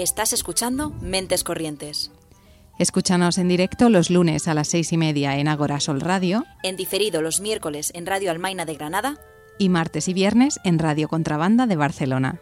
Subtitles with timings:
[0.00, 2.10] Estás escuchando Mentes Corrientes.
[2.78, 6.46] Escúchanos en directo los lunes a las seis y media en Agora Sol Radio.
[6.62, 9.18] En diferido los miércoles en Radio Almaina de Granada.
[9.58, 12.40] Y martes y viernes en Radio Contrabanda de Barcelona.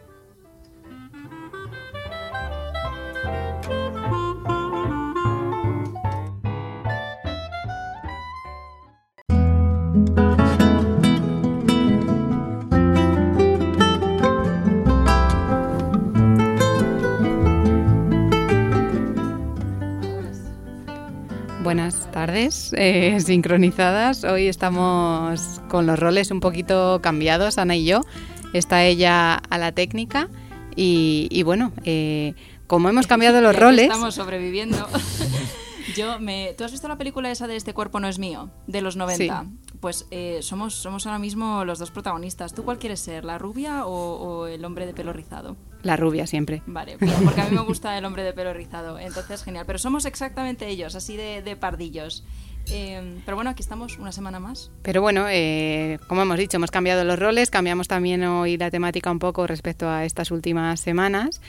[22.29, 24.23] Tardes, eh, sincronizadas.
[24.23, 28.01] Hoy estamos con los roles un poquito cambiados, Ana y yo.
[28.53, 30.29] Está ella a la técnica
[30.75, 32.35] y, bueno, eh,
[32.67, 33.85] como hemos cambiado los roles...
[33.85, 34.87] Estamos sobreviviendo.
[35.95, 36.53] yo me...
[36.55, 38.51] ¿Tú has visto la película esa de Este cuerpo no es mío?
[38.67, 39.45] De los 90.
[39.79, 42.53] Pues eh, somos, somos ahora mismo los dos protagonistas.
[42.53, 45.57] ¿Tú cuál quieres ser, la rubia o el hombre de pelo rizado?
[45.83, 46.61] La rubia siempre.
[46.65, 49.65] Vale, porque a mí me gusta el hombre de pelo rizado, entonces genial.
[49.65, 52.25] Pero somos exactamente ellos, así de, pardillos.
[52.67, 54.71] Em, pero bueno, aquí estamos una semana más.
[54.81, 59.09] Pero bueno, eh, como hemos dicho, hemos cambiado los roles, cambiamos también hoy la temática
[59.09, 61.41] un poco respecto a estas últimas semanas.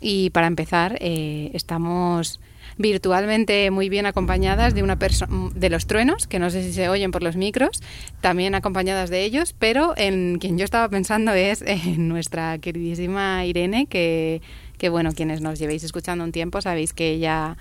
[0.00, 2.40] Y para empezar, eh, estamos
[2.78, 7.10] virtualmente muy bien acompañadas de una de los truenos, que no sé si se oyen
[7.10, 7.82] por los micros,
[8.20, 13.86] también acompañadas de ellos, pero en quien yo estaba pensando es en nuestra queridísima Irene,
[13.86, 14.42] que,
[14.78, 17.56] que bueno, quienes nos llevéis escuchando un tiempo sabéis que ella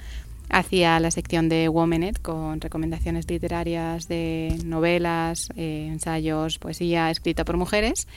[0.50, 7.58] hacía la sección de Womenet con recomendaciones literarias de novelas, eh, ensayos, poesía escrita por
[7.58, 8.08] mujeres.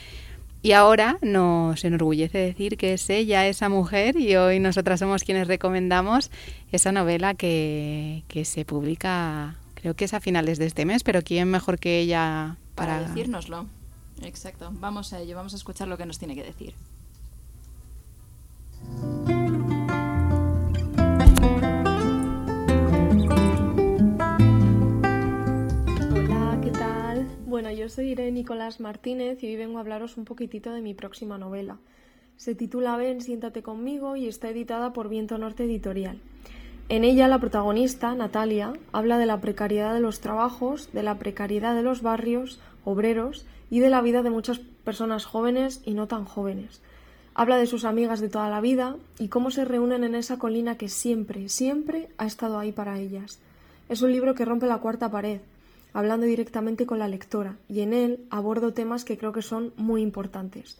[0.63, 5.45] Y ahora nos enorgullece decir que es ella esa mujer y hoy nosotras somos quienes
[5.45, 6.31] recomendamos
[6.71, 11.49] esa novela que, se publica, creo que es a finales de este mes, pero ¿quién
[11.49, 13.65] mejor que ella para, para decírnoslo?
[14.21, 16.73] Exacto, vamos a ello, vamos a escuchar lo que nos tiene que decir.
[27.53, 30.95] Bueno, yo soy Irene Nicolás Martínez y hoy vengo a hablaros un poquitito de mi
[30.95, 31.77] próxima novela.
[32.35, 36.17] Se titula Ven, siéntate conmigo y está editada por Viento Norte Editorial.
[36.89, 41.75] En ella la protagonista, Natalia, habla de la precariedad de los trabajos, de la precariedad
[41.75, 46.25] de los barrios, obreros y de la vida de muchas personas jóvenes y no tan
[46.25, 46.81] jóvenes.
[47.35, 50.75] Habla de sus amigas de toda la vida y cómo se reúnen en esa colina
[50.75, 53.39] que siempre, siempre ha estado ahí para ellas.
[53.89, 55.41] Es un libro que rompe la cuarta pared,
[55.93, 60.01] hablando directamente con la lectora, y en él abordo temas que creo que son muy
[60.01, 60.77] importantes.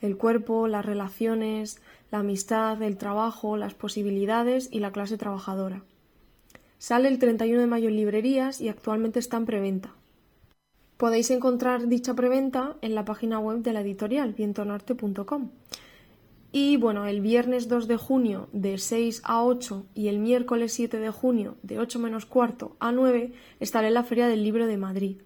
[0.00, 1.80] El cuerpo, las relaciones,
[2.10, 5.82] la amistad, el trabajo, las posibilidades y la clase trabajadora.
[6.78, 9.92] Sale el 31 de mayo en librerías y actualmente está en preventa.
[10.96, 15.50] Podéis encontrar dicha preventa en la página web de la editorial vientonorte.com.
[16.54, 20.98] Y bueno, el viernes 2 de junio de 6 a 8 y el miércoles 7
[20.98, 24.76] de junio de 8 menos cuarto a 9 estaré en la Feria del Libro de
[24.76, 25.16] Madrid.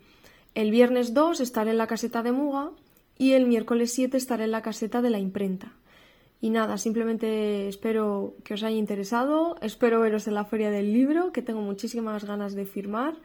[0.55, 2.71] El viernes 2 estaré en la caseta de Muga
[3.19, 5.73] y el miércoles 7 estaré en la caseta de la imprenta.
[6.41, 11.33] Y nada, simplemente espero que os haya interesado, espero veros en la Feria del Libro,
[11.33, 13.17] que tengo muchísimas ganas de firmar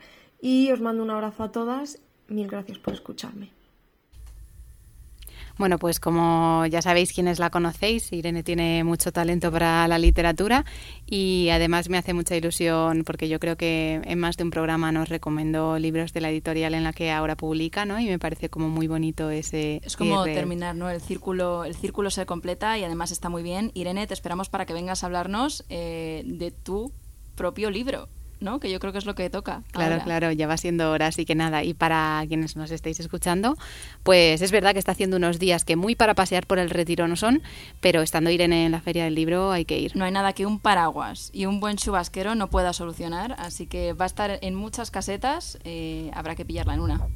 [0.41, 2.01] y os mando un abrazo a todas.
[2.27, 3.60] Mil gracias por escucharme.
[5.61, 10.65] Bueno, pues como ya sabéis quienes la conocéis, Irene tiene mucho talento para la literatura
[11.05, 14.91] y además me hace mucha ilusión porque yo creo que en más de un programa
[14.91, 17.99] nos recomendó libros de la editorial en la que ahora publica, ¿no?
[17.99, 20.89] Y me parece como muy bonito ese Es como terminar, ¿no?
[20.89, 23.69] El círculo el círculo se completa y además está muy bien.
[23.75, 26.91] Irene, te esperamos para que vengas a hablarnos eh, de tu
[27.35, 28.09] propio libro.
[28.41, 28.59] ¿No?
[28.59, 29.63] Que yo creo que es lo que toca.
[29.71, 31.63] Claro, claro, ya va siendo hora, así que nada.
[31.63, 33.55] Y para quienes nos estéis escuchando,
[34.03, 37.07] pues es verdad que está haciendo unos días que muy para pasear por el retiro
[37.07, 37.41] no son,
[37.79, 39.95] pero estando Irene en la Feria del Libro hay que ir.
[39.95, 43.93] No hay nada que un paraguas y un buen chubasquero no pueda solucionar, así que
[43.93, 47.07] va a estar en muchas casetas, eh, habrá que pillarla en una.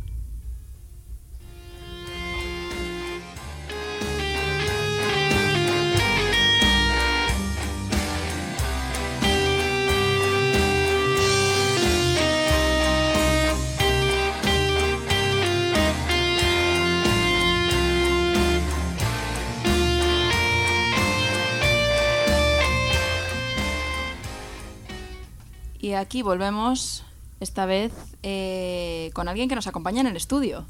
[25.86, 27.04] Y aquí volvemos,
[27.40, 27.92] esta vez
[28.24, 30.66] eh, con alguien que nos acompaña en el estudio.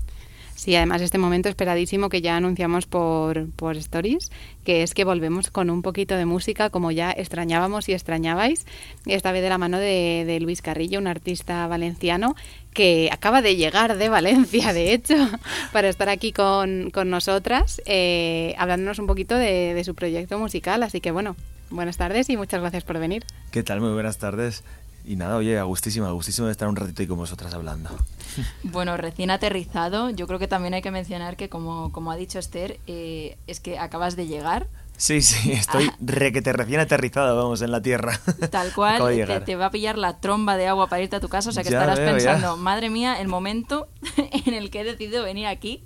[0.55, 4.29] Sí, además este momento esperadísimo que ya anunciamos por, por Stories,
[4.65, 8.65] que es que volvemos con un poquito de música como ya extrañábamos y extrañabais,
[9.05, 12.35] esta vez de la mano de, Luis Carrillo, un artista valenciano
[12.73, 15.15] que acaba de llegar de Valencia, de hecho,
[15.71, 20.83] para estar aquí con, nosotras, eh, hablándonos un poquito de, de su proyecto musical.
[20.83, 21.37] Así que bueno,
[21.69, 23.25] Buenas tardes y muchas gracias por venir.
[23.51, 23.81] ¿Qué tal?
[23.81, 24.63] Muy buenas tardes.
[25.07, 27.89] Y nada, oye, gustísimo, gustísimo de estar un ratito ahí con vosotras hablando.
[28.63, 32.37] Bueno, recién aterrizado, yo creo que también hay que mencionar que, como, como ha dicho
[32.37, 34.67] Esther, eh, es que acabas de llegar.
[34.97, 35.95] Sí, sí, estoy Ah.
[36.01, 38.19] requete recién aterrizado, vamos, en la tierra.
[38.51, 39.45] Tal cual, te, llegar.
[39.45, 41.63] te va a pillar la tromba de agua para irte a tu casa, o sea
[41.63, 42.13] que Ya estarás veo, ya.
[42.33, 43.87] pensando, madre mía, el momento
[44.17, 45.81] en el que he decidido venir aquí.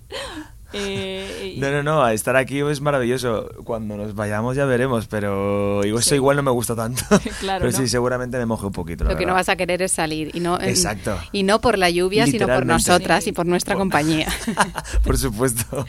[0.74, 3.50] Eh, y- No, no, no, estar aquí es maravilloso.
[3.64, 6.16] Cuando nos vayamos ya veremos, pero igual eso Sí.
[6.16, 7.04] igual no me gusta tanto.
[7.40, 7.78] Claro, pero ¿no?
[7.78, 9.04] sí, seguramente me moje un poquito.
[9.06, 10.30] Lo que no vas a querer es salir.
[10.34, 11.18] Y no, Exacto.
[11.32, 13.30] Y no por la lluvia, sino por nosotras Sí.
[13.32, 14.28] y por nuestra compañía.
[15.04, 15.86] Por supuesto.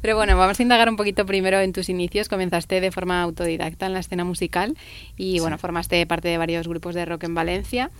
[0.00, 2.28] Pero bueno, vamos a indagar un poquito primero en tus inicios.
[2.28, 4.76] Comenzaste de forma autodidacta en la escena musical
[5.16, 7.90] y bueno, formaste parte de varios grupos de rock en Valencia.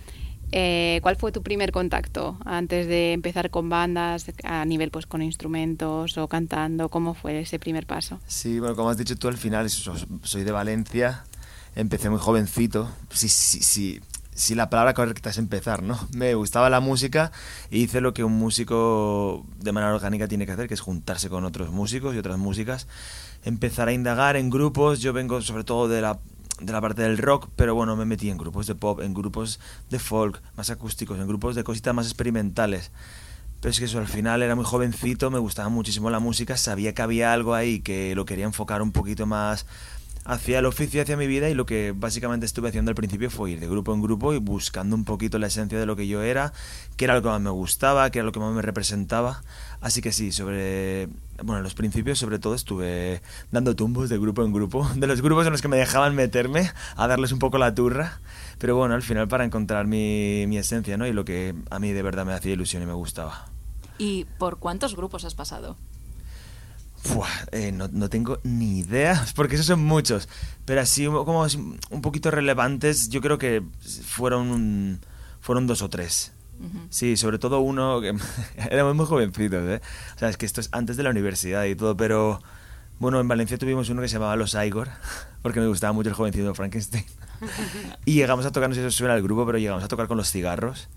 [0.51, 5.21] Eh, ¿Cuál fue tu primer contacto antes de empezar con bandas a nivel pues con
[5.21, 6.89] instrumentos o cantando?
[6.89, 8.19] ¿Cómo fue ese primer paso?
[8.27, 11.25] Sí, bueno, como has dicho tú al final, so- soy de Valencia,
[11.75, 12.89] empecé muy jovencito.
[13.09, 13.99] Sí, sí, sí,
[14.33, 15.99] sí, la palabra correcta es empezar, ¿no?
[16.13, 17.31] Me gustaba la música
[17.69, 21.27] y hice lo que un músico de manera orgánica tiene que hacer, que es juntarse
[21.27, 22.87] con otros músicos y otras músicas,
[23.43, 24.99] empezar a indagar en grupos.
[25.01, 26.19] Yo vengo sobre todo de la
[26.59, 29.59] de la parte del rock, pero bueno, me metí en grupos de pop, en grupos
[29.89, 32.91] de folk, más acústicos, en grupos de cositas más experimentales.
[33.59, 36.93] Pero es que eso, al final era muy jovencito, me gustaba muchísimo la música, sabía
[36.93, 39.65] que había algo ahí que lo quería enfocar un poquito más
[40.25, 43.51] hacia el oficio, hacia mi vida y lo que básicamente estuve haciendo al principio fue
[43.51, 46.23] ir de grupo en grupo y buscando un poquito la esencia de lo que yo
[46.23, 46.51] era,
[46.97, 49.43] que era lo que más me gustaba, que era lo que más me representaba.
[49.81, 51.07] Así que sí, sobre,
[51.37, 55.21] bueno, en los principios sobre todo estuve dando tumbos de grupo en grupo, de los
[55.21, 58.19] grupos en los que me dejaban meterme a darles un poco la turra,
[58.57, 61.05] pero bueno, al final para encontrar mi, mi esencia, ¿no?
[61.07, 63.47] Y lo que a mí de verdad me hacía ilusión y me gustaba.
[63.97, 65.77] ¿Y por cuántos grupos has pasado?
[66.97, 70.27] Fua, eh, no, no tengo ni idea, porque esos son muchos.
[70.65, 71.45] Pero así como
[71.91, 73.63] un poquito relevantes, yo creo que
[74.03, 74.99] fueron,
[75.39, 76.34] fueron dos o tres.
[76.89, 78.15] Sí, sobre todo uno que
[78.71, 79.81] éramos muy jovencitos, ¿eh?
[80.15, 82.41] O sea, es que esto es antes de la universidad y todo, pero
[82.99, 84.89] bueno, en Valencia tuvimos uno que se llamaba Los Igor,
[85.41, 87.05] porque me gustaba mucho el jovencito Frankenstein.
[88.05, 90.07] Y llegamos a tocar, no sé si eso suena al grupo, pero llegamos a tocar
[90.07, 90.87] con los cigarros.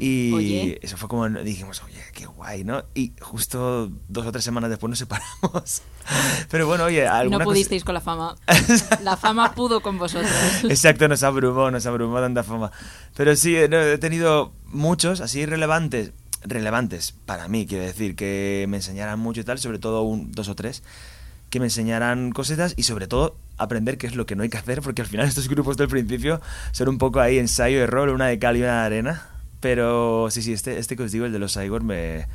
[0.00, 0.78] Y Oye.
[0.82, 2.84] eso fue como, dijimos, oye, qué guay, ¿no?
[2.94, 5.82] Y justo dos o tres semanas después nos separamos.
[6.50, 8.36] Pero bueno, oye, alguna No cosa- pudisteis con la fama.
[9.02, 10.30] La fama pudo con vosotros.
[10.64, 12.70] Exacto, nos abrumó, nos abrumó tanta fama.
[13.16, 16.12] Pero sí, eh, no, he tenido muchos así relevantes,
[16.42, 20.48] relevantes para mí, quiero decir, que me enseñaran mucho y tal, sobre todo un, dos
[20.48, 20.82] o tres,
[21.50, 24.58] que me enseñaran cositas y sobre todo aprender qué es lo que no hay que
[24.58, 26.40] hacer, porque al final estos grupos del principio
[26.72, 29.26] son un poco ahí ensayo rol, una de cal y una de arena.
[29.60, 32.26] Pero sí, sí, este, este que os digo, el de los Igor, me,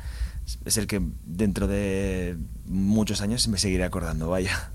[0.64, 2.36] es el que dentro de
[2.66, 4.70] muchos años me seguiré acordando, vaya.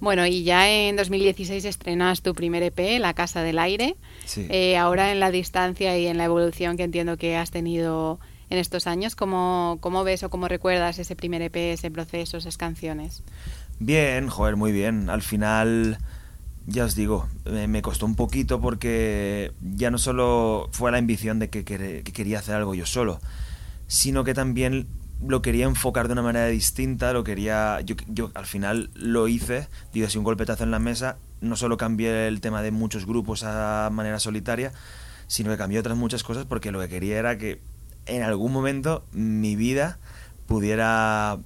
[0.00, 3.96] Bueno, y ya en 2016 estrenas tu primer EP, La Casa del Aire.
[4.26, 4.46] Sí.
[4.48, 8.20] Eh, ahora en la distancia y en la evolución que entiendo que has tenido
[8.50, 12.56] en estos años, ¿cómo, cómo ves o cómo recuerdas ese primer EP, ese proceso, esas
[12.56, 13.22] canciones?
[13.80, 15.10] Bien, joder, muy bien.
[15.10, 15.98] Al final,
[16.68, 21.48] ya os digo, me, costó un poquito porque ya no solo fue la ambición de
[21.48, 23.20] que, quería hacer algo yo solo,
[23.86, 24.86] sino que también
[25.26, 29.66] lo quería enfocar de una manera distinta, lo quería, yo, yo al final lo hice,
[29.94, 33.44] dio así un golpetazo en la mesa, no solo cambié el tema de muchos grupos
[33.44, 34.72] a manera solitaria,
[35.26, 37.60] sino que cambié otras muchas cosas porque lo que quería era que
[38.04, 39.98] en algún momento mi vida
[40.46, 41.38] pudiera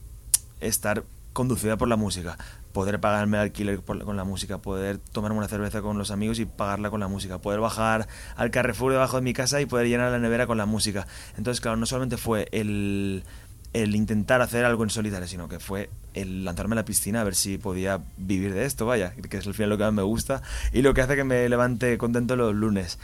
[0.60, 2.38] estar conducida por la música.
[2.72, 6.46] Poder pagarme alquiler por- con la música, poder tomarme una cerveza con los amigos y
[6.46, 10.10] pagarla con la música, poder bajar al Carrefour debajo de mi casa y poder llenar
[10.10, 11.06] la nevera con la música.
[11.36, 13.24] Entonces, claro, no solamente fue el,
[13.74, 17.24] el intentar hacer algo en solitario, sino que fue el lanzarme a la piscina a
[17.24, 20.02] ver si podía vivir de esto, vaya, que es al final lo que más me
[20.02, 22.98] gusta y lo que hace que me levante contento los lunes.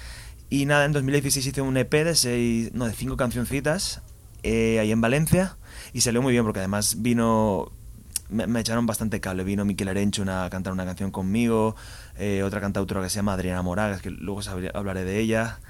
[0.51, 4.01] Y nada, en 2016 hice un EP de, seis, no, de cinco cancioncitas
[4.43, 5.57] eh, ahí en Valencia
[5.93, 7.71] y salió muy bien porque además vino
[8.29, 9.45] me, echaron bastante cable.
[9.45, 11.77] Vino Miquel Arencho una- a cantar una canción conmigo,
[12.17, 14.41] eh, otra cantautora que se llama Adriana Moragas, que luego
[14.75, 15.61] hablaré de ella.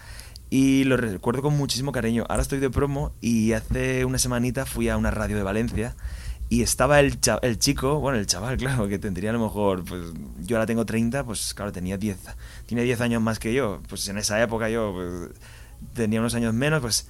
[0.51, 2.25] Y lo recuerdo con muchísimo cariño.
[2.29, 5.95] Ahora estoy de promo y hace una semanita fui a una radio de Valencia
[6.51, 7.19] y estaba el
[7.59, 11.25] chico, bueno, el chaval, claro, que tendría a lo mejor, pues yo ahora tengo 30,
[11.25, 12.19] pues claro, tenía 10,
[12.67, 13.81] tiene 10 años más que yo.
[13.89, 15.31] Pues en esa época yo pues,
[15.95, 17.09] tenía unos años menos, pues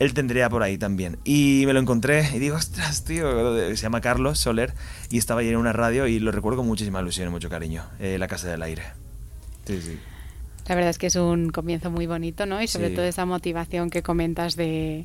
[0.00, 1.18] él tendría por ahí también.
[1.24, 4.74] Y me lo encontré y digo, ostras, tío, se llama Carlos Soler
[5.10, 7.84] y estaba ahí en una radio y lo recuerdo con muchísima ilusión y mucho cariño,
[8.00, 8.82] eh, La Casa del Aire.
[9.66, 9.98] Sí, sí.
[10.68, 12.60] La verdad es que es un comienzo muy bonito, ¿no?
[12.62, 12.94] Y sobre Sí.
[12.96, 15.04] todo esa motivación que comentas de,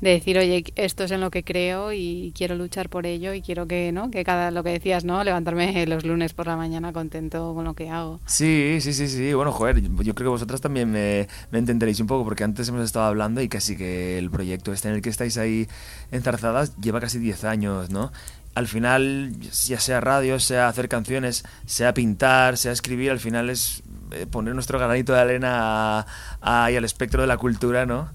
[0.00, 3.40] de decir, oye, esto es en lo que creo y quiero luchar por ello y
[3.40, 4.10] quiero que, ¿no?
[4.10, 5.22] Que cada, lo que decías, ¿no?
[5.24, 8.20] Levantarme los lunes por la mañana contento con lo que hago.
[8.26, 9.32] Sí, sí, sí, sí.
[9.32, 12.84] Bueno, joder, yo creo que vosotras también me, me entenderéis un poco porque antes hemos
[12.84, 15.66] estado hablando y casi que el proyecto este en el que estáis ahí
[16.10, 18.12] enzarzadas lleva casi 10 años, ¿no?
[18.54, 23.82] Al final, ya sea radio, sea hacer canciones, sea pintar, sea escribir, al final es
[24.12, 26.06] eh, poner nuestro granito de arena
[26.40, 28.08] ahí al espectro de la cultura, ¿no?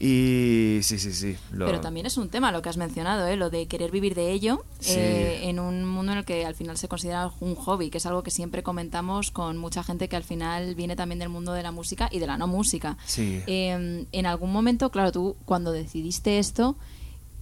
[0.00, 1.36] Y sí, sí, sí.
[1.50, 3.36] Pero también es un tema lo que has mencionado, ¿eh?
[3.36, 6.78] lo de querer vivir de ello eh, en un mundo en el que al final
[6.78, 10.22] se considera un hobby, que es algo que siempre comentamos con mucha gente que al
[10.22, 12.96] final viene también del mundo de la música y de la no música.
[13.06, 13.42] Sí.
[13.48, 16.76] Em, en algún momento, claro, tú cuando decidiste esto,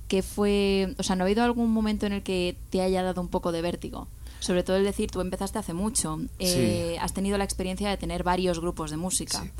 [0.08, 3.20] ¿qué fue, o sea, no ha habido algún momento en el que te haya dado
[3.20, 4.08] un poco de vértigo?
[4.40, 8.22] Sobre todo el decir, tú empezaste hace mucho, eh, has tenido la experiencia de tener
[8.22, 9.42] varios grupos de música.
[9.42, 9.50] Sí.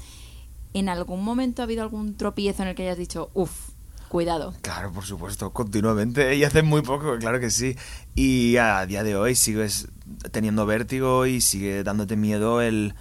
[0.76, 3.71] ¿En algún momento ha habido algún tropiezo en el que hayas dicho, uff,
[4.09, 4.54] cuidado?
[4.61, 6.37] Claro, por supuesto, continuamente.
[6.37, 7.76] Y hace muy poco, claro que sí.
[8.14, 9.88] Y a día de hoy sigues
[10.33, 12.95] teniendo vértigo y sigue dándote miedo el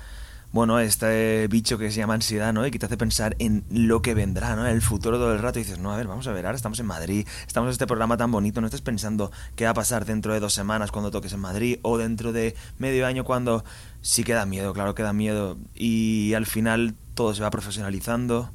[0.56, 2.66] bueno, este bicho que se llama ansiedad, ¿no?
[2.66, 4.66] Y que te hace pensar en lo que vendrá, ¿no?
[4.66, 5.60] En el futuro todo el rato.
[5.60, 7.86] Y dices, no, a ver, vamos a ver, ahora estamos en Madrid, estamos en este
[7.86, 11.12] programa tan bonito, no estás pensando qué va a pasar dentro de dos semanas cuando
[11.12, 13.66] toques en Madrid o dentro de medio año cuando...
[14.02, 15.58] Sí que da miedo, claro que da miedo.
[15.74, 18.50] Y al final todo se va profesionalizando.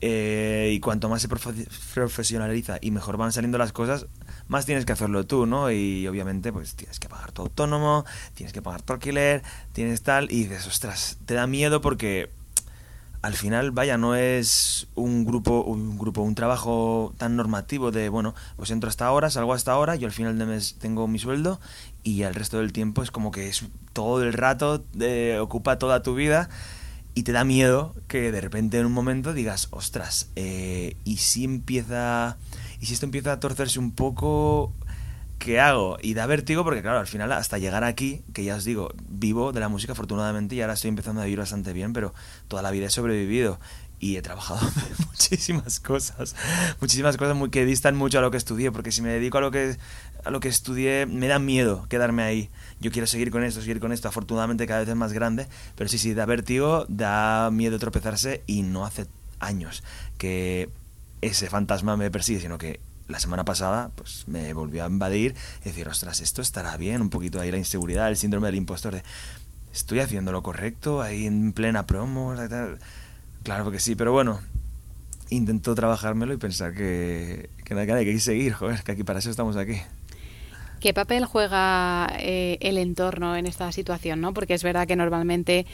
[0.00, 4.06] Eh, y cuanto más se profesionaliza y mejor van saliendo las cosas,
[4.48, 5.70] más tienes que hacerlo tú, ¿no?
[5.70, 10.30] Y obviamente, pues tienes que pagar tu autónomo, tienes que pagar tu alquiler, tienes tal,
[10.30, 12.30] y dices, ostras, te da miedo porque
[13.24, 18.34] al final, vaya, no es un grupo, un grupo, un trabajo tan normativo de, bueno,
[18.56, 21.58] pues entro hasta ahora, salgo hasta ahora, yo al final de mes tengo mi sueldo
[22.02, 26.02] y el resto del tiempo es como que es todo el rato, de, ocupa toda
[26.02, 26.50] tu vida
[27.14, 31.44] y te da miedo que de repente en un momento digas, ostras, eh, ¿y si
[31.44, 32.36] empieza,
[32.84, 34.70] y si esto empieza a torcerse un poco,
[35.38, 35.96] ¿qué hago?
[36.02, 39.52] Y da vértigo porque claro, al final hasta llegar aquí, que ya os digo, vivo
[39.52, 42.12] de la música afortunadamente y ahora estoy empezando a vivir bastante bien, pero
[42.46, 43.58] toda la vida he sobrevivido
[44.00, 44.60] y he trabajado
[45.06, 46.36] muchísimas cosas,
[46.78, 49.40] muchísimas cosas muy, que distan mucho a lo que estudié, porque si me dedico a
[49.40, 49.78] lo que
[50.22, 52.50] a lo que estudié me da miedo quedarme ahí.
[52.80, 55.88] Yo quiero seguir con esto, seguir con esto, afortunadamente cada vez es más grande, pero
[55.88, 59.06] sí, sí, da vértigo, da miedo tropezarse y no hace
[59.40, 59.82] años
[60.18, 60.68] que
[61.26, 65.64] ese fantasma me persigue, sino que la semana pasada pues me volvió a invadir y
[65.64, 69.02] decir, ostras, esto estará bien, un poquito ahí la inseguridad, el síndrome del impostor
[69.72, 72.34] estoy haciendo lo correcto, ahí en plena promo,
[73.42, 74.40] claro que sí, pero bueno,
[75.30, 79.30] intento trabajármelo y pensar que, que, que hay que seguir, joder, que aquí para eso
[79.30, 79.80] estamos aquí.
[80.80, 84.20] ¿Qué papel juega eh, el entorno en esta situación?
[84.20, 84.34] ¿no?
[84.34, 85.66] Porque es verdad que normalmente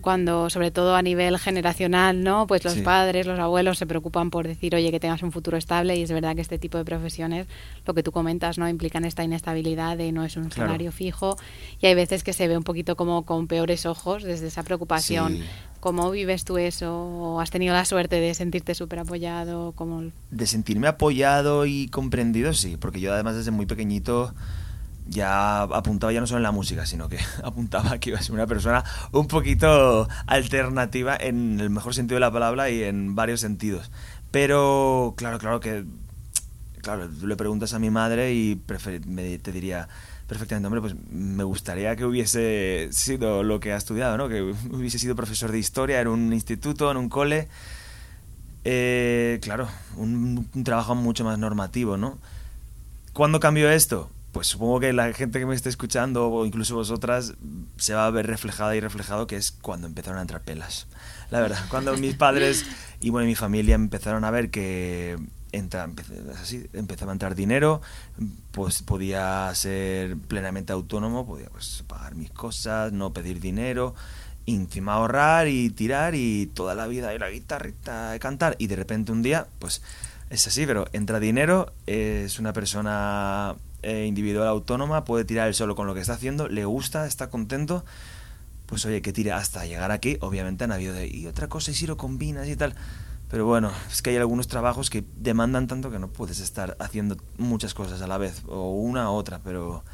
[0.00, 2.46] cuando, sobre todo a nivel generacional, ¿no?
[2.46, 5.96] Pues los padres, los abuelos se preocupan por decir, oye, que tengas un futuro estable
[5.96, 7.46] y es verdad que este tipo de profesiones,
[7.86, 8.68] lo que tú comentas, ¿no?
[8.68, 11.36] Implican esta inestabilidad de no es un salario fijo
[11.80, 15.38] y hay veces que se ve un poquito como con peores ojos desde esa preocupación.
[15.80, 17.40] ¿Cómo vives tú eso?
[17.40, 19.72] ¿Has tenido la suerte de sentirte súper apoyado?
[19.72, 24.32] como De sentirme apoyado y comprendido, sí, porque yo además desde muy pequeñito
[25.06, 28.32] ya apuntaba ya no solo en la música, sino que apuntaba que iba a ser
[28.32, 33.40] una persona un poquito alternativa en el mejor sentido de la palabra y en varios
[33.40, 33.90] sentidos.
[34.30, 35.84] Pero claro, claro que
[36.80, 39.88] claro, le preguntas a mi madre y te diría
[40.26, 44.28] perfectamente, hombre, pues me gustaría que hubiese sido lo que ha estudiado, ¿no?
[44.28, 47.48] Que hubiese sido profesor de historia en un instituto, en un cole.
[48.64, 52.18] Eh, claro, un, un trabajo mucho más normativo, ¿no?
[53.12, 54.10] ¿Cuándo cambió esto?
[54.32, 57.34] Pues supongo que la gente que me esté escuchando o incluso vosotras
[57.76, 60.86] se va a ver reflejada y reflejado que es cuando empezaron a entrar pelas.
[61.30, 62.64] La verdad, cuando mis padres
[63.00, 65.18] y bueno, mi familia empezaron a ver que
[65.52, 65.88] entra,
[66.40, 67.82] así, empezaba a entrar dinero,
[68.52, 73.94] pues podía ser plenamente autónomo, podía pues, pagar mis cosas, no pedir dinero,
[74.46, 79.12] encima ahorrar y tirar y toda la vida ir la guitarrita, cantar y de repente
[79.12, 79.82] un día, pues
[80.30, 85.74] es así, pero entra dinero, es una persona eh, individual autónoma, puede tirar el solo
[85.74, 87.84] con lo que está haciendo, le gusta, está contento,
[88.66, 91.74] pues oye, que tire hasta llegar aquí, obviamente han habido de, y otra cosa, y
[91.74, 92.74] si lo combinas y tal.
[93.30, 97.16] Pero bueno, es que hay algunos trabajos que demandan tanto que no puedes estar haciendo
[97.38, 99.84] muchas cosas a la vez, o una u otra, pero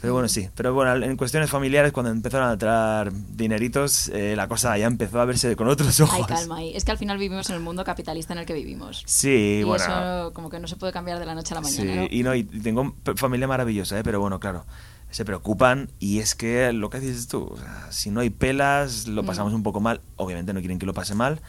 [0.00, 0.48] pero bueno, sí.
[0.54, 5.20] Pero bueno, en cuestiones familiares, cuando empezaron a entrar dineritos, eh, la cosa ya empezó
[5.20, 6.18] a verse con otros ojos.
[6.18, 6.76] Ay, calma ahí.
[6.76, 9.02] Es que al final vivimos en el mundo capitalista en el que vivimos.
[9.06, 9.82] Sí, y bueno.
[9.84, 12.06] eso como que no se puede cambiar de la noche a la mañana.
[12.08, 14.02] Sí, y no, y tengo familia maravillosa, ¿eh?
[14.04, 14.66] pero bueno, claro.
[15.10, 17.56] Se preocupan y es que lo que dices tú,
[17.90, 19.26] si no hay pelas, lo mm.
[19.26, 20.02] pasamos un poco mal.
[20.16, 21.40] Obviamente no quieren que lo pase mal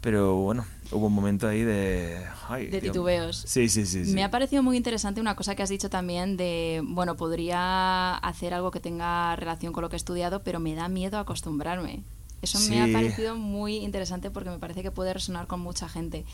[0.00, 2.24] Pero bueno, hubo un momento ahí de...
[2.70, 3.42] de titubeos.
[3.46, 6.82] Sí, sí, sí, Me ha parecido muy interesante una cosa que has dicho también de,
[6.84, 10.88] bueno, podría hacer algo que tenga relación con lo que he estudiado, pero me da
[10.88, 12.02] miedo acostumbrarme.
[12.40, 16.24] Eso me ha parecido muy interesante porque me parece que puede resonar con mucha gente.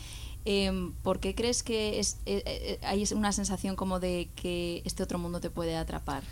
[0.45, 5.01] Em, ¿Por qué crees que es, eh, eh, hay una sensación como de que este
[5.01, 6.23] otro mundo te puede atrapar?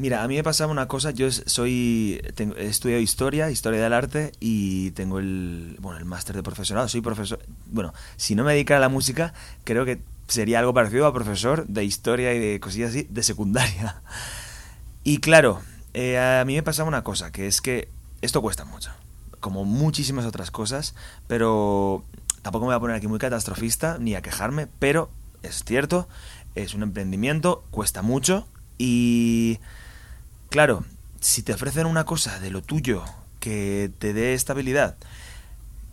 [0.00, 3.92] Mira, a mí me pasaba una cosa, yo soy tengo, he estudiado historia, historia del
[3.92, 8.52] arte y tengo el bueno, el máster de profesorado, soy profesor, bueno, si no me
[8.52, 12.60] dedicara a la música, creo que sería algo parecido a profesor de historia y de
[12.60, 14.00] cosillas así de secundaria.
[15.04, 15.60] Y claro,
[15.92, 17.88] eh, a mí me pasaba una cosa, que es que
[18.22, 18.90] esto cuesta mucho,
[19.40, 20.94] como muchísimas otras cosas,
[21.26, 22.04] pero
[22.40, 25.10] tampoco me voy a poner aquí muy catastrofista ni a quejarme, pero
[25.42, 26.06] es cierto,
[26.54, 28.46] es un emprendimiento, cuesta mucho
[28.78, 29.58] y
[30.50, 30.82] Claro,
[31.20, 33.04] si te ofrecen una cosa de lo tuyo
[33.38, 34.96] que te dé estabilidad,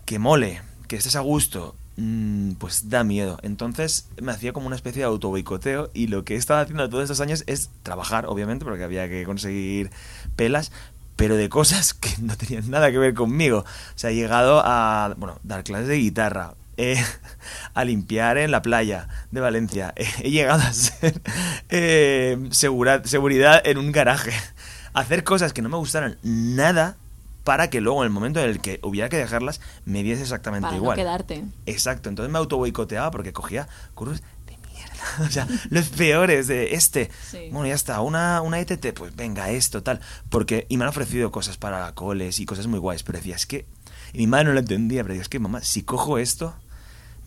[0.05, 3.37] que mole, que estés a gusto, mm, pues da miedo.
[3.43, 6.89] Entonces me hacía como una especie de auto boicoteo y lo que he estado haciendo
[6.89, 9.91] todos estos años es trabajar, obviamente, porque había que conseguir
[10.35, 10.71] pelas,
[11.15, 13.59] pero de cosas que no tenían nada que ver conmigo.
[13.59, 13.65] O
[13.97, 17.03] sea, he llegado a, bueno, dar clases de guitarra, eh,
[17.73, 19.93] a limpiar en la playa de Valencia.
[20.23, 21.21] he llegado a ser
[21.69, 24.31] eh, seguridad en un garaje.
[24.93, 26.97] hacer cosas que no me gustaran nada
[27.43, 30.65] para que luego en el momento en el que hubiera que dejarlas me diese exactamente
[30.65, 30.97] para igual.
[30.97, 31.45] No quedarte.
[31.65, 36.73] Exacto, entonces me auto boicoteaba porque cogía cursos de mierda, o sea, los peores de
[36.73, 37.09] este.
[37.51, 40.01] Bueno, ya está, una, una ETT, pues venga, esto, tal.
[40.29, 43.45] Porque, y me han ofrecido cosas para coles y cosas muy guays, pero decía, es
[43.45, 43.65] que,
[44.11, 46.53] y mi madre no lo entendía, pero decía, es que mamá, si cojo esto,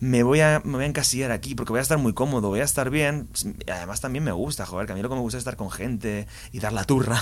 [0.01, 2.59] me voy, a, me voy a encasillar aquí porque voy a estar muy cómodo, voy
[2.59, 3.29] a estar bien.
[3.71, 5.69] Además también me gusta, joder, que a mí lo que me gusta es estar con
[5.69, 7.21] gente y dar la turra.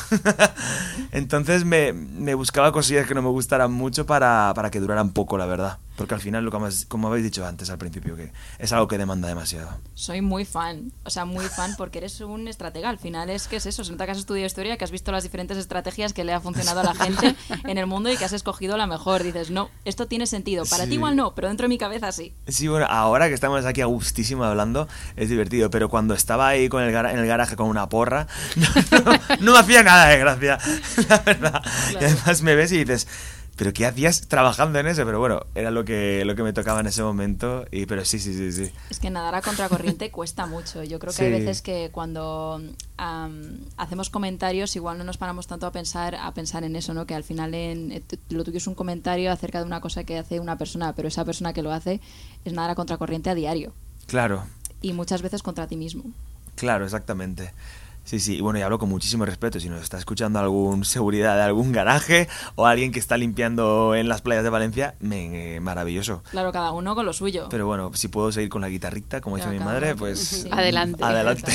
[1.11, 5.37] Entonces me, me, buscaba cosillas que no me gustaran mucho para, para que duraran poco,
[5.37, 5.77] la verdad.
[5.99, 8.97] Porque al final, lo que como habéis dicho antes al principio, que es algo que
[8.97, 9.69] demanda demasiado.
[9.95, 12.87] Soy muy fan, o sea, muy fan porque eres un estratega.
[12.87, 15.11] Al final es que es eso, se nota que has estudiado historia, que has visto
[15.11, 17.35] las diferentes estrategias que le ha funcionado a la gente
[17.65, 19.23] en el mundo y que has escogido la mejor.
[19.23, 20.63] Dices, no, esto tiene sentido.
[20.63, 22.33] Para ti igual no, pero dentro de mi cabeza sí.
[22.47, 25.69] Sí, bueno, ahora que estamos aquí a gustísimo hablando, es divertido.
[25.69, 28.25] Pero cuando estaba ahí con el en el garaje con una porra,
[29.41, 30.59] no, me hacía nada de gracia,
[31.09, 31.61] la verdad.
[31.91, 33.05] Y además me ves y dices
[33.59, 35.03] pero ¿qué hacías trabajando en eso?
[35.03, 38.17] Pero bueno, era lo que, lo que me tocaba en ese momento, y, pero sí,
[38.17, 38.71] sí, sí, sí.
[38.89, 40.81] Es que nadar a contracorriente cuesta mucho.
[40.85, 42.61] Yo creo que hay veces que cuando
[43.75, 47.05] hacemos comentarios igual no nos paramos tanto a pensar, a pensar en eso, ¿no?
[47.05, 50.17] Que al final en, eh, lo tuyo es un comentario acerca de una cosa que
[50.17, 51.99] hace una persona, pero esa persona que lo hace
[52.45, 53.73] es nadar a contracorriente a diario.
[54.07, 54.45] Claro.
[54.81, 56.05] Y muchas veces contra ti mismo.
[56.55, 57.53] Claro, exactamente.
[58.09, 59.59] Sí, sí, y bueno, y hablo con muchísimo respeto.
[59.59, 64.09] Si nos está escuchando algún seguridad de algún garaje o alguien que está limpiando en
[64.09, 66.23] las playas de Valencia, me, maravilloso.
[66.31, 67.49] Claro, cada uno con lo suyo.
[67.51, 71.03] Pero bueno, si puedo seguir con la guitarrita, como dice mi madre, pues adelante.
[71.03, 71.51] Adelante.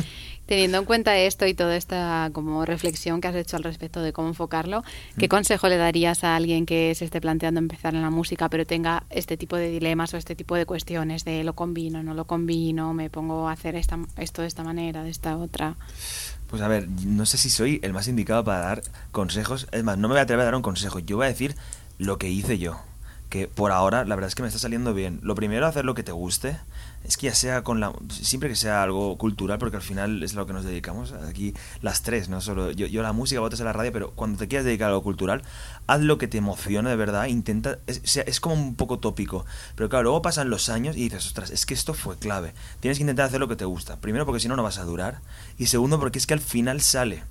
[0.48, 4.14] Teniendo en cuenta esto y toda esta como reflexión que has hecho al respecto de
[4.14, 4.82] cómo enfocarlo,
[5.18, 5.28] ¿qué mm.
[5.28, 9.04] consejo le darías a alguien que se esté planteando empezar en la música pero tenga
[9.10, 12.94] este tipo de dilemas o este tipo de cuestiones de lo combino, no lo combino,
[12.94, 15.76] me pongo a hacer esta, esto de esta manera, de esta otra?
[16.48, 18.82] Pues a ver, no sé si soy el más indicado para dar
[19.12, 19.68] consejos.
[19.70, 20.98] Es más, no me voy a atrever a dar un consejo.
[20.98, 21.56] Yo voy a decir
[21.98, 22.80] lo que hice yo.
[23.28, 25.20] Que por ahora, la verdad es que me está saliendo bien.
[25.22, 26.56] Lo primero, hacer lo que te guste
[27.04, 30.34] es que ya sea con la siempre que sea algo cultural porque al final es
[30.34, 33.64] lo que nos dedicamos aquí las tres no solo yo, yo la música votas a
[33.64, 35.42] la radio pero cuando te quieras dedicar a algo cultural
[35.86, 39.88] haz lo que te emocione de verdad intenta es, es como un poco tópico pero
[39.88, 43.02] claro luego pasan los años y dices ostras es que esto fue clave tienes que
[43.02, 43.96] intentar hacer lo que te gusta.
[44.00, 45.20] Primero porque si no no vas a durar.
[45.58, 47.24] Y segundo porque es que al final sale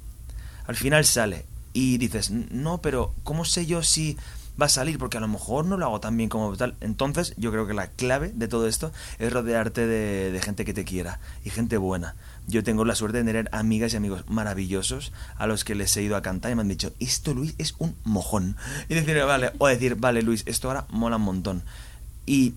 [0.65, 1.45] al final sale.
[1.73, 4.17] Y dices no pero cómo sé yo si
[4.59, 6.75] va a salir, porque a lo mejor no lo hago tan bien como tal.
[6.81, 10.85] Entonces, yo creo que la clave de todo esto es rodearte de, gente que te
[10.85, 12.15] quiera y gente buena.
[12.47, 16.03] Yo tengo la suerte de tener amigas y amigos maravillosos a los que les he
[16.03, 18.55] ido a cantar y me han dicho, esto Luis es un mojón.
[18.89, 21.63] Y decir, vale, o decir, vale Luis, esto ahora mola un montón.
[22.25, 22.53] Y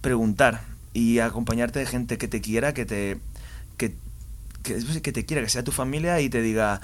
[0.00, 3.18] preguntar y acompañarte de gente que te quiera, que te...
[3.76, 3.94] Que,
[4.62, 6.80] que, que te quiera, que sea tu familia y te diga,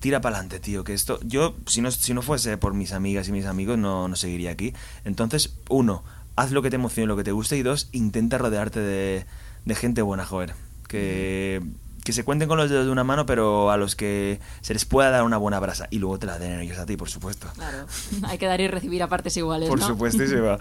[0.00, 3.28] tira para adelante, tío, que esto, yo, si no, si no fuese por mis amigas
[3.28, 4.74] y mis amigos, no, no seguiría aquí.
[5.04, 6.02] Entonces, uno,
[6.36, 9.26] haz lo que te emocione, lo que te guste, y dos, intenta rodearte de,
[9.64, 10.54] de gente buena, joder.
[10.88, 11.62] Que,
[12.02, 14.84] que se cuenten con los dedos de una mano, pero a los que se les
[14.84, 15.86] pueda dar una buena brasa.
[15.90, 17.48] Y luego te la den ellos a ti, por supuesto.
[17.54, 17.86] Claro,
[18.24, 19.68] hay que dar y recibir a partes iguales.
[19.68, 20.22] Por supuesto,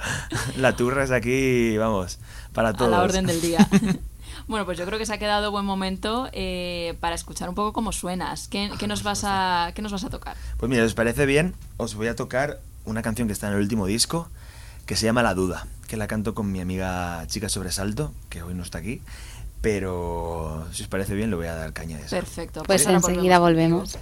[0.58, 2.20] La turra es aquí, vamos,
[2.54, 2.94] para todos.
[2.94, 3.68] A la orden del día.
[4.50, 7.72] Bueno, pues yo creo que se ha quedado buen momento eh, para escuchar un poco
[7.72, 8.48] cómo suenas.
[8.48, 10.36] ¿Qué, qué nos vas a, ¿Qué nos vas a tocar?
[10.58, 11.54] Pues mira, ¿os parece bien?
[11.78, 14.28] Os voy a tocar una canción que está en el último disco
[14.88, 18.56] que se llama La Duda, que la canto con mi amiga Chica Sobresalto, que hoy
[18.56, 19.04] no está aquí,
[19.62, 22.16] pero si os parece bien le voy a dar caña de eso.
[22.16, 22.64] Perfecto.
[22.64, 24.00] Pues enseguida volvemos.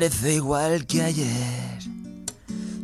[0.00, 1.78] Parece igual que ayer,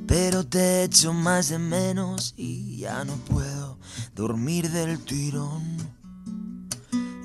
[0.07, 3.79] pero te echo más de menos y ya no puedo
[4.14, 5.79] dormir del tirón.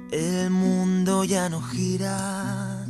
[0.09, 2.87] El mundo ya no gira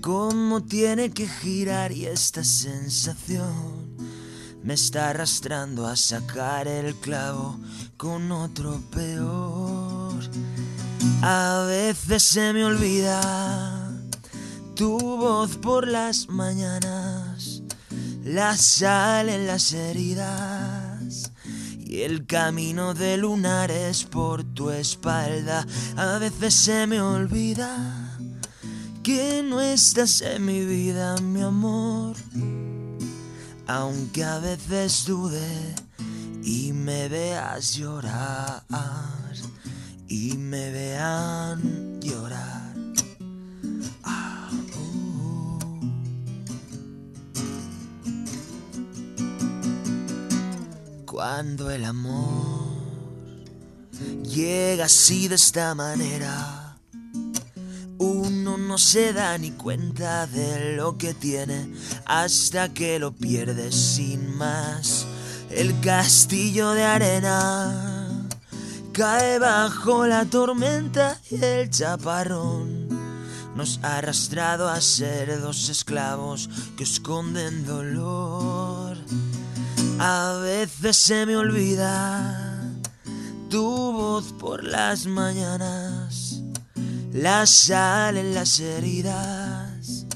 [0.00, 3.94] como tiene que girar y esta sensación
[4.62, 7.60] me está arrastrando a sacar el clavo
[7.98, 10.14] con otro peor.
[11.20, 13.73] A veces se me olvida
[14.74, 17.62] tu voz por las mañanas,
[18.24, 21.30] la sal en las heridas
[21.78, 25.64] y el camino de lunares por tu espalda.
[25.96, 28.18] A veces se me olvida
[29.04, 32.16] que no estás en mi vida, mi amor.
[33.66, 35.74] Aunque a veces dude
[36.42, 38.64] y me veas llorar
[40.08, 42.63] y me vean llorar.
[51.14, 52.64] Cuando el amor
[54.24, 56.76] llega así de esta manera,
[57.98, 61.72] uno no se da ni cuenta de lo que tiene
[62.04, 65.06] hasta que lo pierde sin más.
[65.50, 68.26] El castillo de arena
[68.92, 72.88] cae bajo la tormenta y el chaparrón
[73.54, 78.96] nos ha arrastrado a ser dos esclavos que esconden dolor.
[79.98, 82.62] A veces se me olvida
[83.48, 86.42] tu voz por las mañanas,
[87.12, 90.06] la sal en las heridas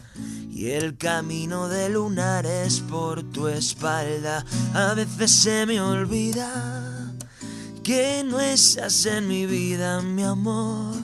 [0.51, 4.45] y el camino de lunares por tu espalda.
[4.75, 7.15] A veces se me olvida
[7.85, 10.97] que no estás en mi vida, mi amor,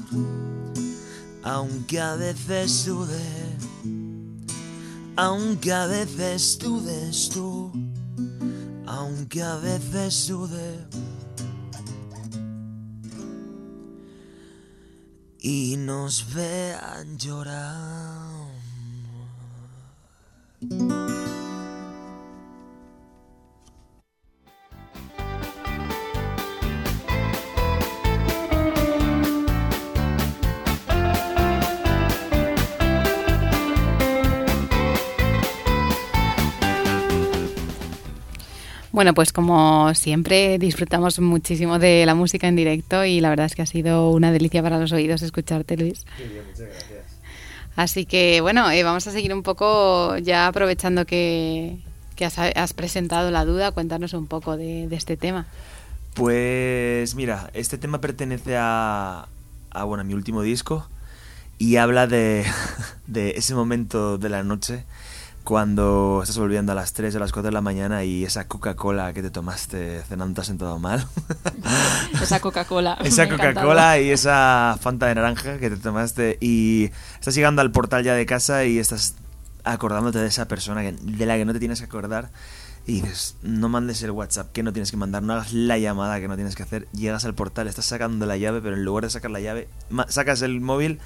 [1.44, 3.56] aunque a veces dude,
[5.14, 7.83] aunque a veces dudes tú
[8.86, 10.86] aunque a veces dude.
[15.40, 18.54] Y nos vean llorar.
[38.94, 43.56] Bueno, pues como siempre disfrutamos muchísimo de la música en directo y la verdad es
[43.56, 46.06] que ha sido una delicia para los oídos escucharte, Luis.
[46.16, 47.04] bien, muchas gracias.
[47.74, 51.76] Así que bueno, eh, vamos a seguir un poco ya aprovechando que,
[52.54, 55.46] has, presentado la duda, cuéntanos un poco de, este tema.
[56.14, 59.26] Pues mira, este tema pertenece a,
[59.72, 60.86] a, bueno, a mi último disco
[61.58, 62.44] y habla de,
[63.08, 64.84] de ese momento de la noche
[65.44, 69.12] cuando estás volviendo a las 3 o las 4 de la mañana y esa Coca-Cola
[69.12, 71.06] que te tomaste cenando te has sentado mal.
[72.22, 72.94] esa Coca-Cola.
[73.04, 78.02] esa Coca-Cola y esa Fanta de naranja que te tomaste y estás llegando al portal
[78.02, 79.16] ya de casa y estás
[79.64, 82.30] acordándote de esa persona de la que no te tienes que acordar
[82.86, 86.20] y dices, no mandes el WhatsApp que no tienes que mandar, no hagas la llamada
[86.20, 89.04] que no tienes que hacer, llegas al portal, estás sacando la llave, pero en lugar
[89.04, 89.68] de sacar la llave,
[90.08, 91.00] sacas el móvil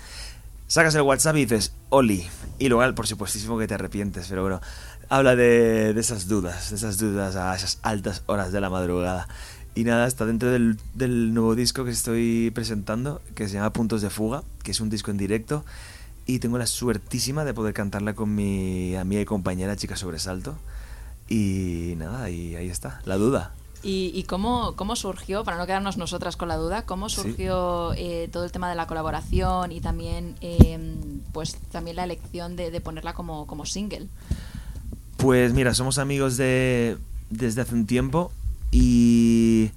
[0.69, 2.27] sacas el WhatsApp y dices, Oli.
[2.61, 4.61] Y luego, por supuestísimo que te arrepientes, pero bueno,
[5.09, 9.27] habla de, de, esas dudas, de esas dudas a esas altas horas de la madrugada.
[9.75, 14.03] Y nada, está dentro del, del nuevo disco que estoy presentando, que se llama Puntos
[14.03, 15.65] de Fuga, que es un disco en directo.
[16.27, 20.59] Y tengo la suertísima de poder cantarla con mi amiga y compañera Chica Sobresalto.
[21.29, 23.55] Y nada, y ahí está, la duda.
[23.83, 28.45] ¿Y, cómo, cómo, surgió, para no quedarnos nosotras con la duda, cómo surgió eh, todo
[28.45, 33.47] el tema de la colaboración y también, em, pues, también la elección de, ponerla como,
[33.47, 34.09] como single?
[35.17, 36.99] Pues mira, somos amigos de,
[37.31, 38.33] desde hace un tiempo
[38.73, 39.71] y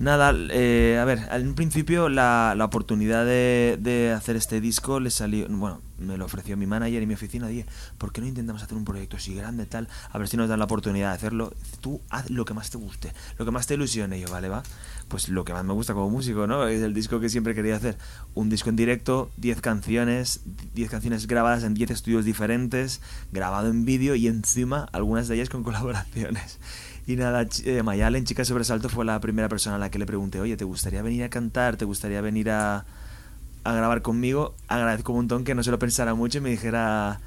[0.00, 5.10] Nada, eh, a ver, en principio la, la oportunidad de, de, hacer este disco le
[5.10, 7.66] salió, bueno, me lo ofreció mi manager y mi oficina, dije,
[7.98, 9.88] ¿por qué no intentamos hacer un proyecto así grande, tal?
[10.10, 11.52] A ver si nos dan la oportunidad de hacerlo.
[11.82, 14.18] Tú haz lo que más te guste, lo que más te ilusione.
[14.18, 14.62] Yo, vale, va.
[15.08, 16.66] Pues lo que más me gusta como músico, ¿no?
[16.66, 17.98] Es el disco que siempre quería hacer.
[18.34, 20.40] Un disco en directo, 10 canciones,
[20.74, 25.50] 10 canciones grabadas en 10 estudios diferentes, grabado en vídeo y encima algunas de ellas
[25.50, 26.58] con colaboraciones.
[27.10, 30.38] Y nada, eh, Mayalen, Chica Sobresalto, fue la primera persona a la que le pregunté,
[30.38, 31.76] oye, ¿te gustaría venir a cantar?
[31.76, 32.84] ¿Te gustaría venir a,
[33.64, 34.54] a grabar conmigo?
[34.68, 37.18] Agradezco un montón que no se lo pensara mucho y me dijera,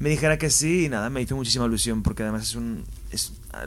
[0.00, 2.82] me dijera que sí y nada, me hizo muchísima ilusión porque además es un...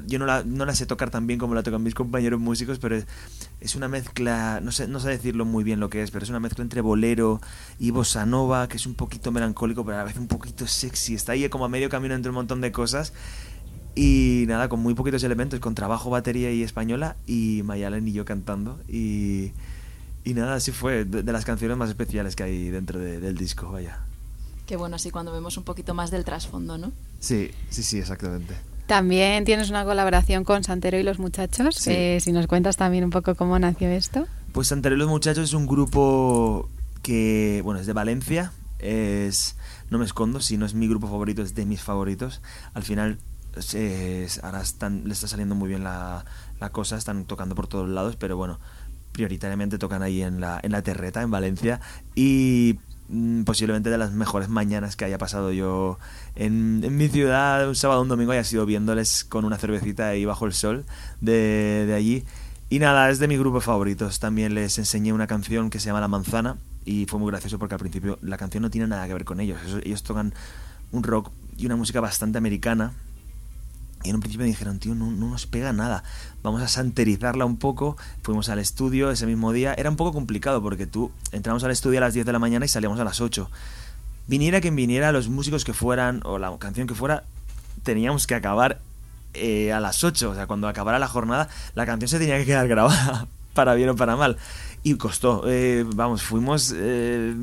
[0.06, 2.78] Yo no la, no la sé tocar tan bien como la tocan mis compañeros músicos,
[2.80, 3.08] pero es,
[3.62, 6.30] es, una mezcla, no sé, no sé decirlo muy bien lo que es, pero es
[6.30, 7.40] una mezcla entre bolero
[7.80, 11.16] y bossa nova, que es un poquito melancólico, pero a la vez un poquito sexy.
[11.16, 13.14] Está ahí como a medio camino entre un montón de cosas
[13.96, 18.26] y nada, con muy poquitos elementos, con trabajo, batería y española, y Mayalen y yo
[18.26, 18.80] cantando.
[18.88, 19.52] Y,
[20.24, 24.00] y nada, así fue, de, las canciones más especiales que hay dentro del disco, vaya.
[24.66, 26.92] Qué bueno, así cuando vemos un poquito más del trasfondo, ¿no?
[27.20, 28.56] Sí, sí, sí, exactamente.
[28.88, 31.86] También tienes una colaboración con Santero y los Muchachos.
[31.88, 34.28] Eh, si nos cuentas también un poco cómo nació esto.
[34.52, 36.70] Pues Santero y los Muchachos es un grupo
[37.02, 38.52] que, bueno, es de Valencia.
[38.80, 39.56] Es,
[39.90, 42.42] no me escondo, si no es mi grupo favorito, es de mis favoritos.
[42.74, 43.20] Al final
[44.42, 46.26] ahora están, le está saliendo muy bien la,
[46.60, 48.60] la, cosa, están tocando por todos lados, pero bueno,
[49.12, 51.80] prioritariamente tocan ahí en la, en la Terreta, en Valencia,
[52.16, 56.00] y mm, posiblemente de las mejores mañanas que haya pasado yo
[56.36, 60.26] en, en mi ciudad, un sábado, un domingo, haya sido viéndoles con una cervecita ahí
[60.26, 60.86] bajo el sol
[61.22, 62.24] de, de allí.
[62.70, 64.20] Y nada, es de mis grupos favoritos.
[64.20, 67.76] También les enseñé una canción que se llama La Manzana y fue muy gracioso porque
[67.76, 69.60] al principio la canción no tiene nada que ver con ellos.
[69.84, 70.34] Ellos tocan
[70.92, 72.94] un rock y una música bastante americana,
[74.04, 76.04] y en un principio me dijeron, tío, no, no, nos pega nada.
[76.42, 77.96] Vamos a santerizarla un poco.
[78.22, 79.74] Fuimos al estudio ese mismo día.
[79.74, 82.66] Era un poco complicado porque tú entramos al estudio a las 10 de la mañana
[82.66, 83.50] y salíamos a las 8.
[84.28, 87.24] Viniera quien viniera, los músicos que fueran o la canción que fuera,
[87.84, 88.80] teníamos que acabar
[89.34, 90.32] eh, a las 8.
[90.32, 93.90] O sea, cuando acabara la jornada, la canción se tenía que quedar grabada, para bien
[93.90, 94.38] o para mal.
[94.86, 97.34] Y costó, eh, vamos, fuimos eh,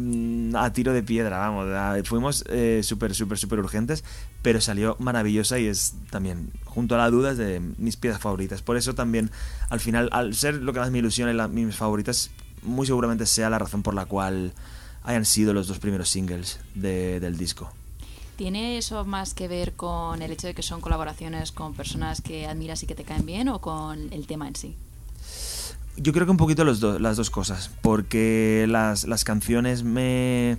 [0.54, 4.04] a tiro de piedra, vamos, fuimos eh, súper, súper, súper urgentes,
[4.42, 8.62] pero salió maravillosa y es también, junto a la duda, es de mis piezas favoritas.
[8.62, 9.30] Por eso también,
[9.68, 12.30] al final, al ser lo que más me ilusiona y mis favoritas,
[12.62, 14.52] muy seguramente sea la razón por la cual
[15.02, 17.70] hayan sido los dos primeros singles del disco.
[18.36, 22.46] ¿Tiene eso más que ver con el hecho de que son colaboraciones con personas que
[22.46, 24.76] admiras y que te caen bien o con el tema en sí?
[25.96, 30.56] Yo creo que un poquito los las dos cosas, porque las, las canciones me,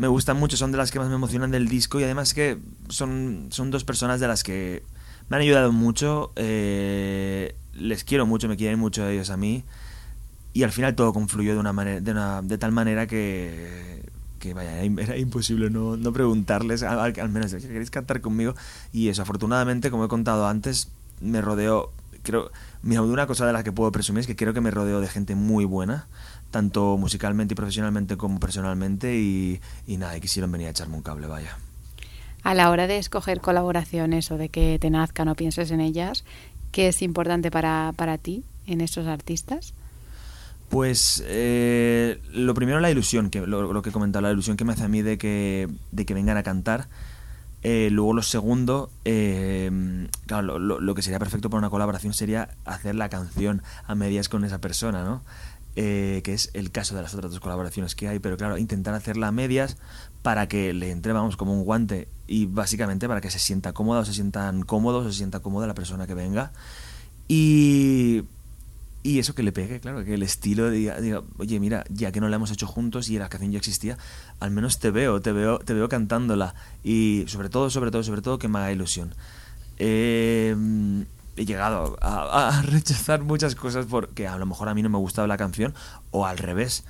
[0.00, 2.56] me gustan mucho, son de las que más me emocionan del disco y además que
[2.88, 4.82] son, son dos personas de las que
[5.28, 9.62] me han ayudado mucho, eh, les quiero mucho, me quieren mucho ellos a mí
[10.54, 14.02] y al final todo confluyó de una manera de, una, de tal manera que,
[14.38, 18.54] que vaya, era imposible no, no preguntarles, al, al menos, ¿queréis cantar conmigo?
[18.94, 20.88] Y eso, afortunadamente, como he contado antes,
[21.20, 22.50] me rodeó creo,
[22.82, 25.08] mira, una cosa de la que puedo presumir es que creo que me rodeo de
[25.08, 26.06] gente muy buena,
[26.50, 31.02] tanto musicalmente y profesionalmente como personalmente, y, y nada, y quisieron venir a echarme un
[31.02, 31.56] cable, vaya.
[32.42, 36.24] A la hora de escoger colaboraciones o de que te nazcan o pienses en ellas,
[36.72, 39.74] ¿qué es importante para, para ti en estos artistas?
[40.68, 44.64] Pues eh, lo primero la ilusión, que lo, lo, que he comentado, la ilusión que
[44.64, 46.86] me hace a mí de que, de que vengan a cantar
[47.62, 52.94] eh, luego lo segundo, eh, claro, lo, que sería perfecto para una colaboración sería hacer
[52.94, 55.22] la canción a medias con esa persona, ¿no?
[55.76, 58.92] Eh, que es el caso de las otras dos colaboraciones que hay, pero claro, intentar
[58.94, 59.76] hacerla a medias
[60.22, 64.00] para que le entre, vamos, como un guante y básicamente para que se sienta cómoda
[64.00, 66.52] o se sientan cómodos o se sienta cómoda la persona que venga.
[67.28, 68.24] Y
[69.02, 72.20] y eso que le pegue, claro, que el estilo diga, diga, oye, mira, ya que
[72.20, 73.96] no la hemos hecho juntos y la canción ya existía,
[74.40, 76.54] al menos te veo, te veo, te veo cantándola.
[76.84, 79.14] Y sobre todo, sobre todo, sobre todo que me haga ilusión.
[79.78, 80.54] Eh,
[81.40, 85.26] he llegado a, rechazar muchas cosas porque a lo mejor a mí no me gustaba
[85.26, 85.74] la canción,
[86.10, 86.84] o al revés,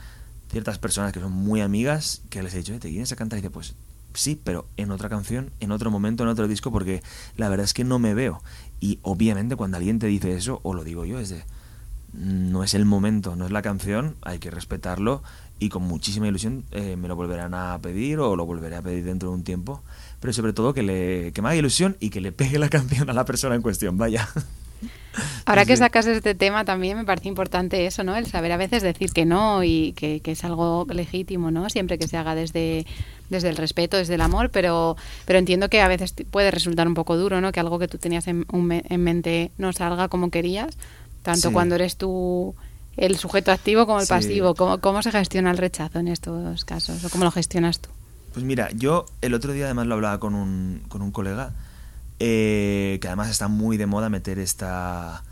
[0.51, 3.39] ciertas personas que son muy amigas, que les he dicho, ¿te quieres a cantar?
[3.39, 3.75] Y dice, pues
[4.15, 7.01] sí, pero en otra canción, en otro momento, en otro disco, porque
[7.37, 8.43] la verdad es que no me veo.
[8.81, 11.45] Y obviamente cuando alguien te dice eso, o lo digo yo, es de
[12.13, 15.23] no es el momento, no es la canción, hay que respetarlo
[15.61, 19.05] y con muchísima ilusión eh, me lo volverán a pedir o lo volveré a pedir
[19.05, 19.83] dentro de un tiempo,
[20.19, 23.09] pero sobre todo que, le, que me haga ilusión y que le pegue la canción
[23.11, 24.29] a la persona en cuestión, vaya.
[25.45, 28.17] Ahora que sacas este tema también me parece importante eso, ¿no?
[28.17, 31.69] El saber a veces decir que no y que, es algo legítimo, ¿no?
[31.69, 32.87] Siempre que se haga desde,
[33.29, 34.97] desde el respeto, desde el amor, pero,
[35.27, 37.53] pero entiendo que a veces puede resultar un poco duro, ¿no?
[37.53, 40.79] Que algo que tú tenías en, en mente no salga como querías,
[41.23, 42.55] tanto cuando eres tú
[42.97, 44.55] el sujeto activo como el pasivo.
[44.55, 47.05] ¿Cómo, ¿Cómo se gestiona el rechazo en estos casos?
[47.05, 47.91] ¿O cómo lo gestionas tú?
[48.33, 51.53] Pues mira, yo el otro día además lo hablaba con un, con un colega,
[52.19, 55.25] eh, que además está muy de moda meter esta,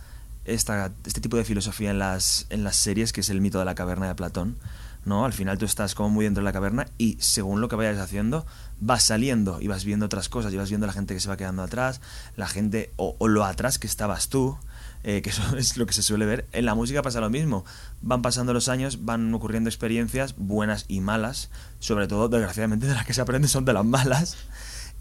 [0.44, 3.64] esta, este tipo de filosofía en las, en las series, que es el mito de
[3.64, 4.56] la caverna de Platón.
[5.04, 5.24] ¿no?
[5.24, 7.98] Al final tú estás como muy dentro de la caverna y según lo que vayas
[7.98, 8.44] haciendo,
[8.80, 11.36] vas saliendo y vas viendo otras cosas y vas viendo la gente que se va
[11.36, 12.00] quedando atrás,
[12.36, 14.58] la gente o, o lo atrás que estabas tú,
[15.04, 16.46] eh, que eso es lo que se suele ver.
[16.52, 17.64] En la música pasa lo mismo.
[18.02, 23.06] Van pasando los años, van ocurriendo experiencias buenas y malas, sobre todo, desgraciadamente, de las
[23.06, 24.36] que se aprende son de las malas.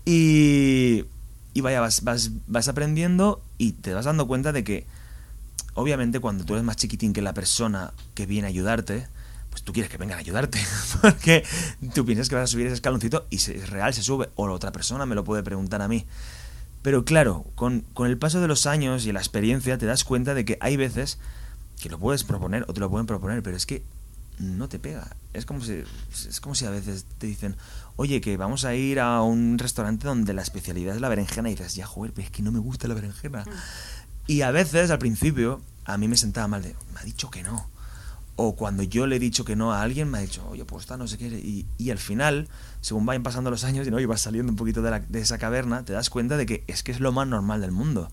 [0.06, 1.06] Y,
[1.54, 4.86] y vaya, vas, vas, vas aprendiendo y te vas dando cuenta de que,
[5.74, 9.08] obviamente, cuando tú eres más chiquitín que la persona que viene a ayudarte,
[9.50, 10.60] pues tú quieres que vengan a ayudarte,
[11.02, 11.44] porque
[11.96, 14.48] tú piensas que vas a subir ese escaloncito y si es real se sube, o
[14.48, 16.06] la otra persona me lo puede preguntar a mí.
[16.82, 20.46] Pero claro, con, el paso de los años y la experiencia te das cuenta de
[20.46, 21.20] que hay veces
[21.82, 23.84] que lo puedes proponer o te lo pueden proponer, pero es que
[24.40, 25.16] no te pega.
[25.34, 25.84] Es como si,
[26.28, 27.56] es como si a veces te dicen,
[27.96, 31.56] oye, que vamos a ir a un restaurante donde la especialidad es la berenjena y
[31.56, 33.44] dices, ya, joder, pero es que no me gusta la berenjena.
[33.44, 33.50] Mm.
[34.28, 37.44] Y a veces, al principio, a mí me sentaba mal de, me ha dicho que
[37.44, 37.70] no.
[38.40, 40.84] O cuando yo le he dicho que no a alguien, me ha dicho, oye, pues
[40.84, 41.26] está, no sé qué.
[41.26, 42.48] Y, al final,
[42.82, 44.08] según vayan pasando los años y, ¿no?
[44.08, 47.00] vas saliendo un poquito de, esa caverna, te das cuenta de que es que es
[47.00, 48.12] lo más normal del mundo.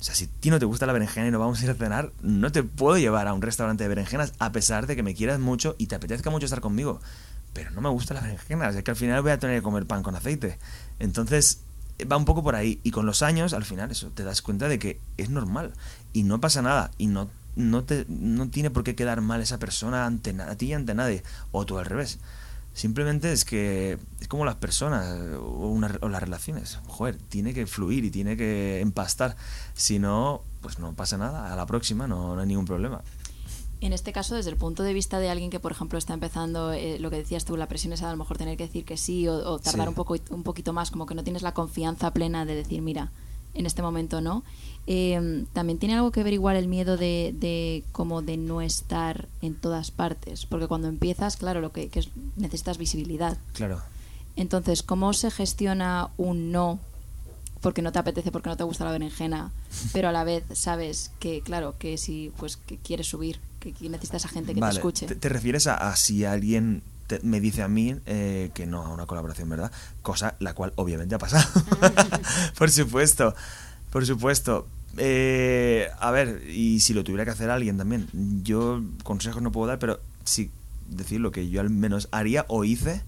[0.00, 1.70] O sea, si a ti no te gusta la berenjena y no vamos a ir
[1.70, 5.02] a cenar, no te puedo llevar a un restaurante de berenjenas a pesar de que
[5.02, 7.00] me quieras mucho y te apetezca mucho estar conmigo.
[7.52, 9.86] Pero no me gusta la berenjena, es que al final voy a tener que comer
[9.86, 10.58] pan con aceite.
[10.98, 11.60] Entonces,
[12.10, 12.80] va un poco por ahí.
[12.82, 15.72] Y con los años, al final, eso, te das cuenta de que es normal.
[16.12, 16.90] Y no pasa nada.
[16.98, 20.66] Y no no, te, no tiene por qué quedar mal esa persona ante a ti
[20.66, 22.18] y ante nadie, o tú al revés.
[22.74, 25.06] Simplemente es que es como las personas
[25.38, 26.78] o, una, o las relaciones.
[26.86, 29.34] Joder, tiene que fluir y tiene que empastar.
[29.72, 31.50] Si no, pues no pasa nada.
[31.50, 33.02] A la próxima no, hay ningún problema.
[33.80, 36.72] En este caso, desde el punto de vista de alguien que, por ejemplo, está empezando,
[36.72, 38.98] eh, lo que decías tú, la presión es a lo mejor tener que decir que
[38.98, 42.44] sí o, tardar Un, poco, un poquito más, como que no tienes la confianza plena
[42.44, 43.10] de decir, mira,
[43.56, 44.44] en este momento no.
[44.86, 49.26] Em, también tiene algo que ver igual el miedo de, de como de no estar
[49.42, 53.36] en todas partes, porque cuando empiezas, claro, lo que, es, necesitas visibilidad.
[53.52, 53.82] Claro.
[54.36, 56.78] Entonces, ¿cómo se gestiona un no
[57.60, 59.50] porque no te apetece, porque no te gusta la berenjena,
[59.92, 64.24] pero a la vez sabes que, claro, que si pues que quieres subir, que, necesitas
[64.24, 65.06] a gente que te escuche?
[65.06, 66.82] Te, refieres a, si alguien
[67.22, 69.70] me dice a mí eh, que no a una colaboración, ¿verdad?
[70.02, 71.46] Cosa la cual obviamente ha pasado.
[72.58, 73.34] por supuesto,
[73.90, 74.66] por supuesto.
[74.98, 78.08] Eh, a ver, y si lo tuviera que hacer alguien también,
[78.42, 80.50] yo consejos no puedo dar, pero sí
[80.88, 83.02] decir lo que yo al menos haría o hice,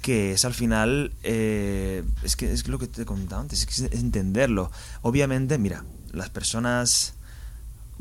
[0.00, 3.92] que es al final, eh, es que es lo que te he contado antes, es,
[3.92, 4.70] entenderlo.
[5.02, 7.14] Obviamente, mira, las personas,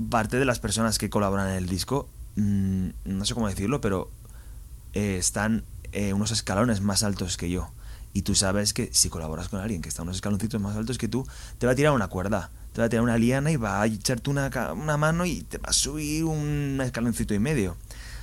[0.09, 4.09] parte de las personas que colaboran en el disco, mm, no sé cómo decirlo, pero
[4.93, 5.63] eh, están
[6.13, 7.69] unos escalones más altos que yo.
[8.13, 11.09] Y tú sabes que si colaboras con alguien que está unos escaloncitos más altos que
[11.09, 11.27] tú,
[11.57, 13.85] te va a tirar una cuerda te va a tirar una liana y va a
[13.85, 17.75] echarte una, una mano y te va a subir un escaloncito y medio.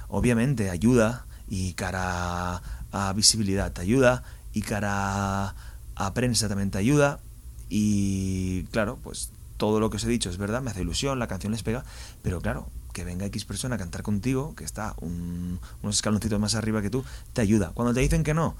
[0.08, 4.22] Obviamente ayuda y cara a visibilidad te ayuda
[4.54, 5.54] y cara
[5.94, 7.20] a prensa también te ayuda
[7.68, 11.26] y claro, pues todo lo que os he dicho es verdad, me hace ilusión, la
[11.26, 11.84] canción les pega,
[12.22, 16.82] pero claro, que venga X persona a cantar contigo, que está unos escaloncitos más arriba
[16.82, 17.72] que tú, te ayuda.
[17.74, 18.56] Cuando te dicen que no,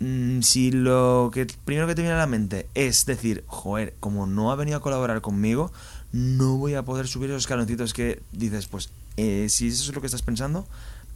[0.00, 4.26] Mm, si lo que primero que te viene a la mente es decir, joder, como
[4.26, 5.72] no ha venido a colaborar conmigo,
[6.12, 10.00] no voy a poder subir esos escaloncitos que dices, pues eh, si eso es lo
[10.00, 10.66] que estás pensando,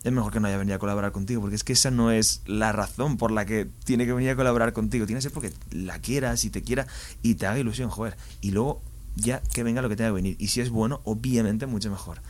[0.05, 2.43] es mejor que no haya venido a colaborar contigo, porque es que esa no es
[2.47, 5.07] la razón por la que tiene que venir a colaborar contigo.
[5.07, 6.87] Tiene que ser porque la quieras y te quiera
[7.21, 8.17] y te haga ilusión, joder.
[8.41, 8.81] Y luego
[9.19, 10.37] ya que venga lo que tenga que venir.
[10.39, 12.21] Y si es bueno, obviamente mucho mejor.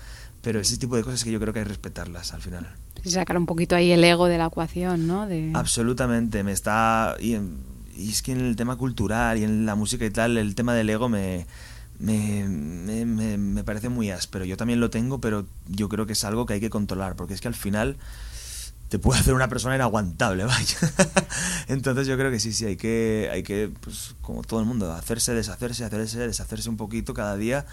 [0.43, 2.68] Pero ese tipo de cosas que yo creo que hay que respetarlas al final.
[3.05, 5.26] Y sacar un poquito ahí el ego de la ecuación, ¿no?
[5.26, 5.53] De...
[5.55, 7.16] Absolutamente, me está...
[7.20, 7.36] Y,
[7.97, 10.89] es que en el tema cultural y en la música y tal, el tema del
[10.89, 11.47] ego me,
[11.99, 14.45] me, me, me, parece muy áspero.
[14.45, 17.34] Yo también lo tengo, pero yo creo que es algo que hay que controlar, porque
[17.34, 17.97] es que al final
[18.89, 20.78] te puede hacer una persona inaguantable, vaya.
[21.68, 24.93] Entonces yo creo que sí, sí, hay que, hay que pues, como todo el mundo,
[24.93, 27.66] hacerse, deshacerse, hacerse, deshacerse un poquito cada día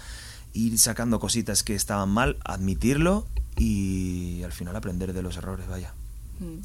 [0.56, 5.92] ir sacando cositas que estaban mal, admitirlo y al final aprender de los errores, vaya.
[6.40, 6.58] Mm.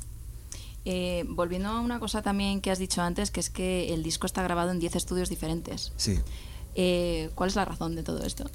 [0.84, 4.26] Eh, volviendo a una cosa también que has dicho antes, que es que el disco
[4.26, 5.91] está grabado en 10 estudios diferentes.
[5.97, 6.20] Sí.
[6.76, 8.49] Eh, ¿Cuál es la razón de todo esto?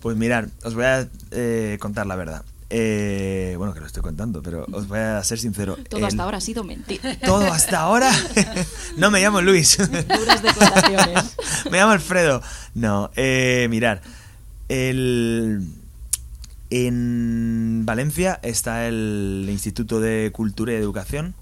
[0.00, 2.44] Pues mirar, os voy a eh, contar la verdad.
[2.74, 5.76] Eh, bueno, que lo estoy contando, pero os voy a ser sincero.
[5.90, 7.18] Todo hasta ahora ha sido mentira.
[7.18, 8.10] Todo hasta ahora.
[8.96, 9.76] no me llamo Luis.
[9.76, 11.36] Duras declaraciones.
[11.70, 12.42] me llamo Alfredo.
[12.74, 14.00] No, eh, mirar.
[14.70, 15.68] El,
[16.70, 21.34] en Valencia está el Instituto de Cultura y Educación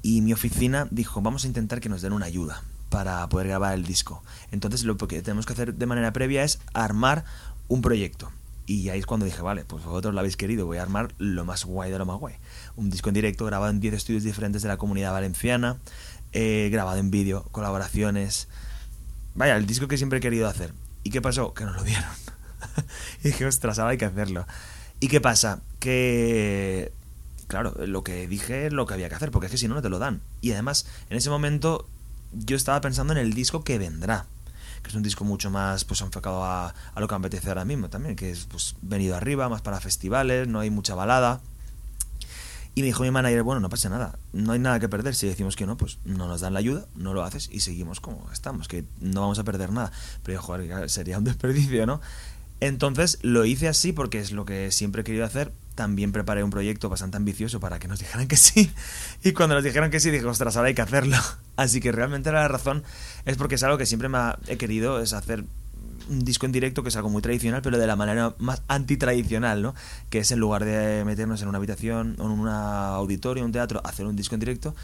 [0.00, 3.74] y mi oficina dijo, vamos a intentar que nos den una ayuda para poder grabar
[3.74, 4.22] el disco.
[4.50, 7.26] Entonces lo que tenemos que hacer de manera previa es armar
[7.68, 8.32] un proyecto.
[8.68, 11.46] Y ahí es cuando dije, vale, pues vosotros lo habéis querido, voy a armar lo
[11.46, 12.34] más guay de lo más guay.
[12.76, 15.78] Un disco en directo grabado en 10 estudios diferentes de la comunidad valenciana,
[16.32, 18.46] eh, grabado en vídeo, colaboraciones.
[19.34, 20.74] Vaya, el disco que siempre he querido hacer.
[21.02, 21.54] ¿Y qué pasó?
[21.54, 22.04] Que nos lo dieron.
[23.24, 24.46] y dije, ostras, ahora hay que hacerlo.
[25.00, 25.62] ¿Y qué pasa?
[25.78, 26.92] Que,
[27.46, 29.76] claro, lo que dije es lo que había que hacer, porque es que si no,
[29.76, 30.20] no te lo dan.
[30.42, 31.88] Y además, en ese momento
[32.34, 34.26] yo estaba pensando en el disco que vendrá
[34.82, 37.88] que es un disco mucho más pues enfocado a, a lo que apetece ahora mismo
[37.88, 41.40] también, que es pues venido arriba, más para festivales, no hay mucha balada.
[42.74, 45.16] Y me dijo mi manager, bueno, no pasa nada, no hay nada que perder.
[45.16, 47.98] Si decimos que no, pues no nos dan la ayuda, no lo haces y seguimos
[47.98, 49.90] como estamos, que no vamos a perder nada.
[50.22, 52.00] Pero yo, joder, sería un desperdicio, ¿no?
[52.60, 56.50] Entonces lo hice así porque es lo que siempre he querido hacer, también preparé un
[56.50, 58.72] proyecto bastante ambicioso para que nos dijeran que sí.
[59.22, 61.16] Y cuando nos dijeron que sí, dije, ostras, ahora hay que hacerlo.
[61.56, 62.82] Así que realmente la razón
[63.26, 64.18] es porque es algo que siempre me
[64.48, 65.44] he querido, es hacer
[66.08, 69.62] un disco en directo que es algo muy tradicional, pero de la manera más antitradicional,
[69.62, 69.76] ¿no?
[70.10, 74.04] Que es en lugar de meternos en una habitación en un auditorio, un teatro, hacer
[74.04, 74.74] un disco en directo,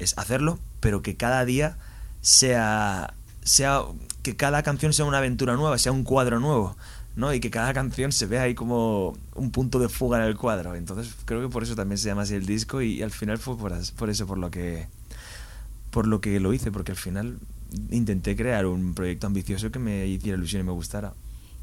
[0.00, 1.76] es hacerlo, pero que cada día
[2.22, 3.82] sea, sea,
[4.24, 6.76] que cada canción sea una aventura nueva, sea un cuadro nuevo.
[7.20, 7.32] ¿No?
[7.32, 10.74] Y que cada canción se vea ahí como un punto de fuga en el cuadro.
[10.74, 13.56] Entonces creo que por eso también se llama así el disco y, al final fue
[13.56, 14.88] por, por, eso por lo que
[15.90, 17.38] por lo que lo hice, porque al final
[17.90, 21.12] intenté crear un proyecto ambicioso que me hiciera ilusión y me gustara.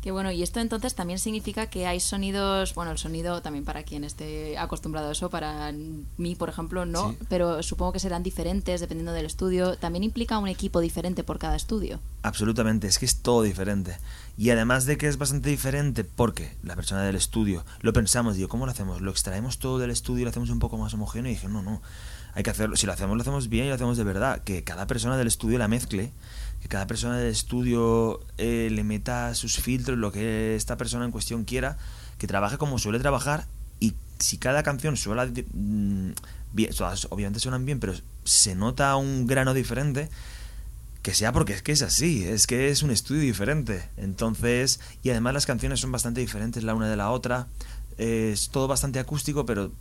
[0.01, 3.83] Qué bueno, y esto entonces también significa que hay sonidos, bueno, el sonido también para
[3.83, 5.73] quien esté acostumbrado a eso, para
[6.17, 9.75] mí, por ejemplo, no, pero supongo que serán diferentes dependiendo del estudio.
[9.75, 11.99] También implica un equipo diferente por cada estudio.
[12.21, 13.97] Absolutamente, es que es todo diferente.
[14.37, 18.47] Y además de que es bastante diferente, porque la persona del estudio lo pensamos, digo,
[18.49, 19.01] ¿cómo lo hacemos?
[19.01, 21.31] ¿Lo extraemos todo del estudio y lo hacemos un poco más homogéneo?
[21.31, 21.81] Y dije, no, no,
[22.35, 22.75] hay que hacerlo.
[22.75, 24.43] Si lo hacemos, lo hacemos bien y lo hacemos de verdad.
[24.43, 26.11] Que cada persona del estudio la mezcle,
[26.61, 31.11] que cada persona del estudio eh, le meta sus filtros, lo que esta persona en
[31.11, 31.79] cuestión quiera,
[32.19, 33.47] que trabaje como suele trabajar
[33.79, 36.11] y si cada canción suena mm,
[36.53, 36.71] bien,
[37.09, 40.09] obviamente suenan bien, pero se nota un grano diferente,
[41.07, 43.87] que sea porque es que es así, es que es un estudio diferente.
[43.95, 47.47] Entonces, y además las canciones son bastante diferentes la una de la otra.
[47.97, 49.71] Es todo bastante acústico, pero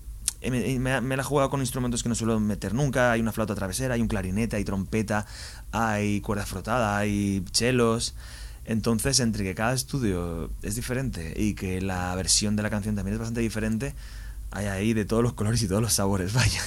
[0.49, 3.11] me, la he jugado con instrumentos que no suelo meter nunca.
[3.11, 5.27] Hay una flauta travesera, hay un clarinete, hay trompeta,
[5.73, 8.15] hay cuerda frotada, hay chelos.
[8.65, 13.15] Entonces, entre que cada estudio es diferente y que la versión de la canción también
[13.15, 13.97] es bastante diferente,
[14.53, 16.63] hay ahí de todos los colores y todos los sabores, vaya.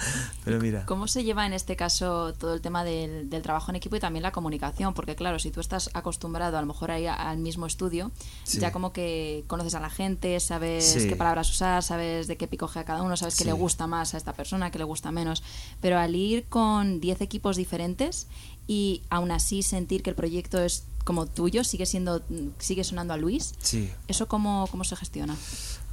[0.44, 0.84] Pero mira.
[0.86, 4.22] ¿Cómo se lleva en este caso todo el tema del, trabajo en equipo y también
[4.22, 4.94] la comunicación?
[4.94, 8.10] Porque claro, si tú estás acostumbrado a lo mejor a ir al mismo estudio,
[8.46, 12.80] ya como que conoces a la gente, sabes qué palabras usar, sabes de qué picoge
[12.80, 15.42] a cada uno, sabes qué le gusta más a esta persona, qué le gusta menos.
[15.80, 18.26] Pero al ir con 10 equipos diferentes
[18.66, 22.22] y aún así sentir que el proyecto es como tuyo, sigue siendo
[22.58, 23.54] sigue sonando a Luis.
[23.62, 23.90] Sí.
[24.08, 25.34] ¿Eso cómo, cómo se gestiona?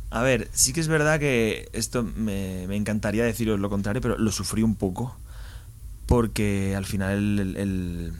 [0.09, 4.31] A ver, sí que es verdad que esto me, encantaría deciros lo contrario, pero lo
[4.31, 5.17] sufrí un poco
[6.05, 8.13] porque al final el,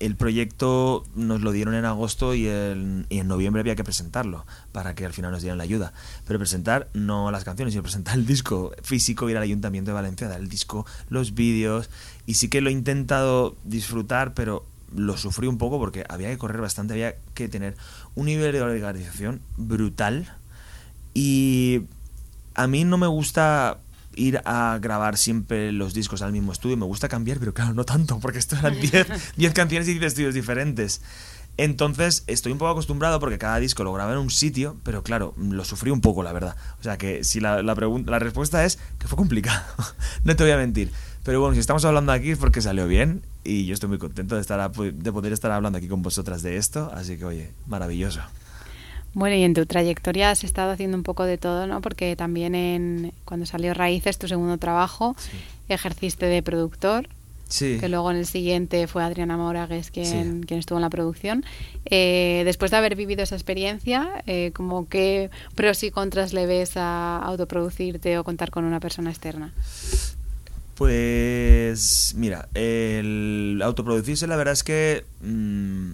[0.00, 5.04] el, proyecto nos lo dieron en agosto y, en noviembre había que presentarlo para que
[5.04, 5.92] al final nos dieran la ayuda.
[6.26, 10.28] Pero presentar no las canciones, sino presentar el disco físico, ir al Ayuntamiento de Valencia,
[10.28, 11.90] dar el disco, los vídeos.
[12.26, 14.64] Y sí que lo he intentado disfrutar, pero
[14.96, 17.76] lo sufrí un poco porque había que correr bastante, había que tener
[18.14, 20.32] un nivel de organización brutal
[21.14, 21.82] y
[22.54, 23.78] a mí no me gusta
[24.16, 27.84] ir a grabar siempre los discos al mismo estudio, me gusta cambiar, pero claro, no
[27.84, 29.06] tanto, porque esto eran 10
[29.54, 31.00] canciones y 10 estudios diferentes.
[31.56, 35.34] Entonces estoy un poco acostumbrado porque cada disco lo grabé en un sitio, pero claro,
[35.36, 36.56] lo sufrí un poco, la verdad.
[36.80, 37.74] O sea que si la, la,
[38.06, 39.62] la respuesta es que fue complicado,
[40.24, 40.90] no te voy a mentir.
[41.22, 44.34] Pero bueno, si estamos hablando aquí es porque salió bien y yo estoy muy contento
[44.34, 48.20] de, estar de poder estar hablando aquí con vosotras de esto, así que oye, maravilloso.
[49.14, 51.80] Bueno, y en tu trayectoria has estado haciendo un poco de todo, ¿no?
[51.80, 55.16] Porque también en, cuando salió Raíces, tu segundo trabajo,
[55.68, 57.08] ejerciste de productor.
[57.46, 57.76] Sí.
[57.78, 61.44] Que luego en el siguiente fue Adriana Moragues quien, quien estuvo en la producción.
[61.84, 66.76] Eh, después de haber vivido esa experiencia, eh, como ¿qué pros y contras le ves
[66.76, 69.52] a autoproducirte o contar con una persona externa?
[70.74, 75.92] Pues mira, el autoproducirse la verdad es que mm,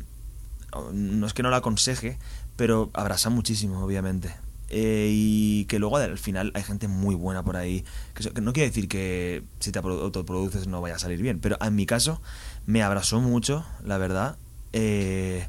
[0.93, 2.17] no es que no lo aconseje,
[2.61, 4.37] pero abraza muchísimo, obviamente.
[4.69, 7.87] Eh, y que luego al final hay gente muy buena por ahí.
[8.13, 11.75] Que, no quiere decir que si te autoproduces no vaya a salir bien, pero en
[11.75, 12.21] mi caso
[12.67, 14.37] me abrazó mucho, la verdad.
[14.75, 15.49] Eh,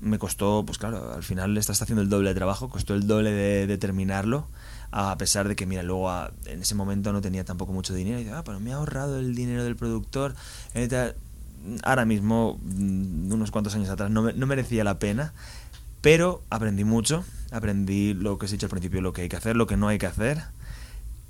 [0.00, 3.32] me costó, pues claro, al final estás haciendo el doble de trabajo, costó el doble
[3.32, 4.48] de, terminarlo,
[4.92, 6.10] a pesar de que, mira, luego
[6.46, 9.34] en ese momento no tenía tampoco mucho dinero, y ah, pero me ha ahorrado el
[9.34, 10.34] dinero del productor.
[11.82, 15.34] Ahora mismo, mm, unos cuantos años atrás, no, no merecía la pena,
[16.00, 19.36] pero aprendí mucho, aprendí lo que os he dicho al principio, lo que hay que
[19.36, 20.42] hacer, lo que no hay que hacer.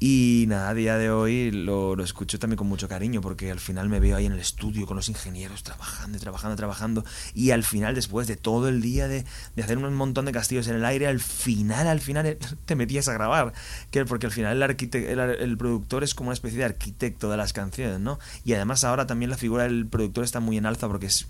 [0.03, 3.61] Y nada, a día de hoy lo, lo, escucho también con mucho cariño porque al
[3.61, 7.05] final me veo ahí en el estudio con los ingenieros trabajando trabajando, trabajando.
[7.35, 10.69] Y al final, después de todo el día de, de, hacer un montón de castillos
[10.69, 13.53] en el aire, al final, al final eh, te metías a grabar.
[13.91, 17.37] Que, porque al final el, el, el, productor es como una especie de arquitecto de
[17.37, 18.19] las canciones, ¿no?
[18.43, 21.27] Y además ahora también la figura del productor está muy en alza porque es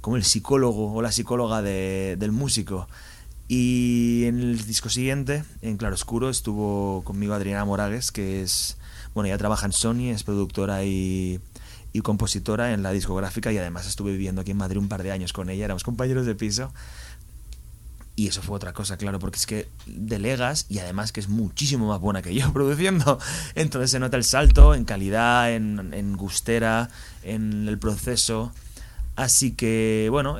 [0.00, 2.88] como el psicólogo o la psicóloga de, del músico.
[3.48, 8.76] Y en el disco siguiente, en Claroscuro, estuvo conmigo Adriana Morales, que es,
[9.12, 11.40] bueno, ella trabaja en Sony, es productora y,
[11.92, 15.10] y compositora en la discográfica y además estuve viviendo aquí en Madrid un par de
[15.10, 16.72] años con ella, éramos compañeros de piso.
[18.16, 21.88] Y eso fue otra cosa, claro, porque es que delegas y además que es muchísimo
[21.88, 23.18] más buena que yo produciendo.
[23.54, 26.90] Entonces se nota el salto en calidad, en, en gustera,
[27.22, 28.52] en el proceso.
[29.20, 30.38] Así que, bueno,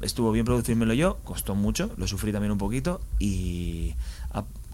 [0.00, 3.94] estuvo bien producírmelo yo, costó mucho, lo sufrí también un poquito y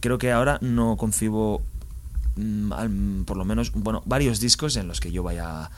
[0.01, 1.61] creo que ahora no concibo
[2.37, 5.69] mm, por lo menos, bueno, varios discos en los que yo vaya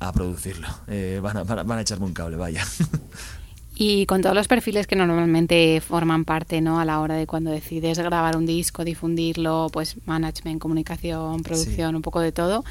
[0.00, 0.66] a, producirlo.
[0.88, 2.64] Eh, van, a, van a echarme un cable, vaya.
[3.82, 6.80] Y con todos los perfiles que normalmente forman parte, ¿no?
[6.80, 12.02] A la hora de cuando decides grabar un disco, difundirlo, pues management, comunicación, producción, un
[12.02, 12.62] poco de todo.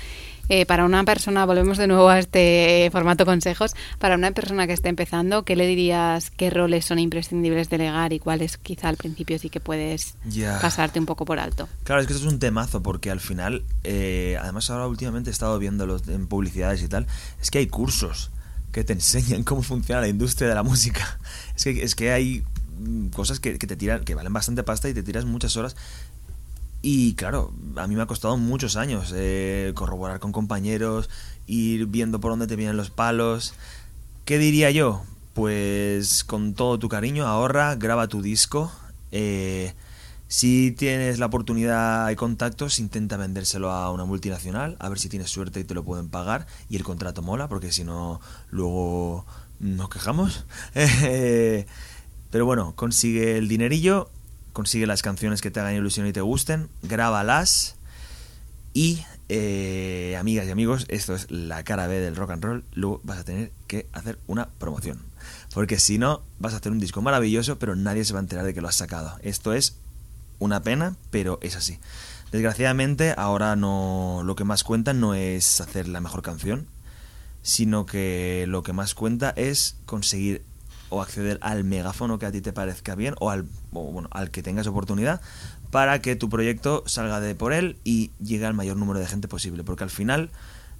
[0.49, 4.73] Eh, para una persona, volvemos de nuevo a este formato consejos, para una persona que
[4.73, 9.37] esté empezando, ¿qué le dirías, qué roles son imprescindibles delegar y cuáles quizá al principio
[9.37, 10.15] sí que puedes
[10.61, 11.69] pasarte un poco por alto?
[11.83, 15.33] Claro, es que eso es un temazo porque al final, eh, además ahora últimamente he
[15.33, 17.05] estado viéndolo en publicidades y tal,
[17.41, 18.31] es que hay cursos
[18.71, 21.19] que te enseñan cómo funciona la industria de la música.
[21.55, 22.43] Es que, es que hay
[22.79, 25.75] mm, cosas que, te tiran, que valen bastante pasta y te tiras muchas horas.
[26.81, 31.09] Y claro, a mí me ha costado muchos años eh, corroborar con compañeros,
[31.45, 33.53] ir viendo por dónde te vienen los palos.
[34.23, 35.03] ¿Qué diría yo?
[35.33, 38.71] Pues con todo tu cariño, ahorra, graba tu disco.
[39.11, 39.73] Eh,
[40.29, 45.29] si tienes la oportunidad y contactos, intenta vendérselo a una multinacional, a ver si tienes
[45.29, 48.21] suerte y te lo pueden pagar y el contrato mola, porque si no,
[48.51, 49.25] luego
[49.59, 50.45] nos quejamos.
[52.31, 54.11] Pero bueno, consigue el dinerillo,
[54.59, 57.77] consigue las canciones que te hagan ilusión y te gusten, grábalas
[58.73, 62.99] y, eh, amigas y amigos, esto es la cara B del rock and roll, luego
[63.05, 64.99] vas a tener que hacer una promoción.
[65.53, 68.43] Porque si no, vas a hacer un disco maravilloso, pero nadie se va a enterar
[68.43, 69.17] de que lo has sacado.
[69.23, 69.77] Esto es
[70.39, 71.79] una pena, pero es así.
[72.33, 76.67] Desgraciadamente, ahora no lo que más cuenta no es hacer la mejor canción,
[77.43, 80.43] sino que lo que más cuenta es conseguir
[80.89, 84.43] o acceder al megáfono que a ti te parezca bien o al, bueno, al que
[84.43, 85.21] tengas oportunidad
[85.71, 89.27] para que tu proyecto salga de por él y llegue al mayor número de gente
[89.27, 89.63] posible.
[89.63, 90.31] Porque al final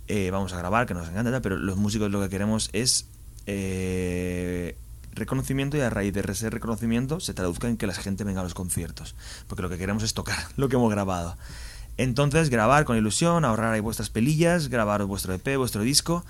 [0.08, 3.06] eh, vamos a grabar, que nos encanta, pero los músicos lo que queremos es
[3.46, 4.76] eh,
[5.14, 8.44] reconocimiento y a raíz de ese reconocimiento se traduzca en que la gente venga a
[8.44, 9.16] los conciertos.
[9.48, 11.38] Porque lo que queremos es tocar lo que hemos grabado.
[11.98, 16.24] Entonces, grabar con ilusión, ahorrar ahí vuestras pelillas, grabar vuestro EP, vuestro disco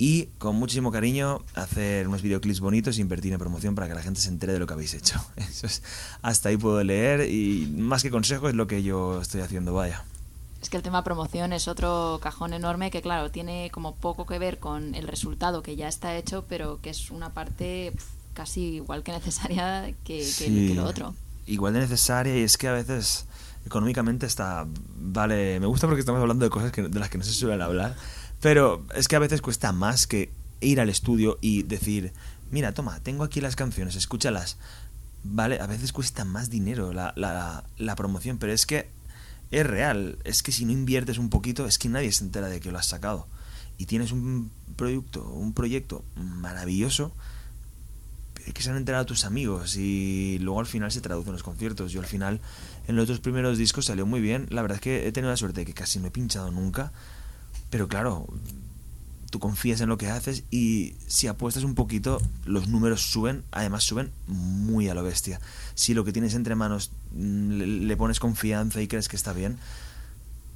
[0.00, 4.00] y con muchísimo cariño hacer unos videoclips bonitos e invertir en promoción para que la
[4.00, 5.22] gente se entere de lo que habéis hecho.
[5.36, 5.82] Eso es,
[6.22, 10.02] hasta ahí puedo leer y más que consejo es lo que yo estoy haciendo, vaya.
[10.62, 14.38] Es que el tema promoción es otro cajón enorme que, claro, tiene como poco que
[14.38, 17.92] ver con el resultado que ya está hecho, pero que es una parte
[18.32, 21.14] casi igual que necesaria que, lo otro.
[21.46, 23.26] Igual de necesaria y es que a veces
[23.66, 24.66] económicamente está...
[24.96, 27.60] Vale, me gusta porque estamos hablando de cosas que, de las que no se suelen
[27.60, 27.96] hablar,
[28.40, 30.30] pero es que a veces cuesta más que
[30.60, 32.12] ir al estudio y decir,
[32.50, 34.56] mira, toma, tengo aquí las canciones, escúchalas.
[35.22, 38.88] Vale, a veces cuesta más dinero la, la, la promoción, pero es que
[39.50, 40.18] es real.
[40.24, 42.78] Es que si no inviertes un poquito, es que nadie se entera de que lo
[42.78, 43.26] has sacado.
[43.78, 47.12] Y tienes un producto, un proyecto maravilloso,
[48.54, 51.92] que se han enterado tus amigos y luego al final se traduce en los conciertos.
[51.92, 52.40] Yo al final,
[52.88, 54.46] en los dos primeros discos salió muy bien.
[54.50, 56.92] La verdad es que he tenido la suerte de que casi no he pinchado nunca.
[57.70, 58.26] Pero claro,
[59.30, 63.84] tú confías en lo que haces y si apuestas un poquito, los números suben, además
[63.84, 65.40] suben muy a lo bestia.
[65.74, 69.56] Si lo que tienes entre manos mm, le, pones confianza y crees que está bien,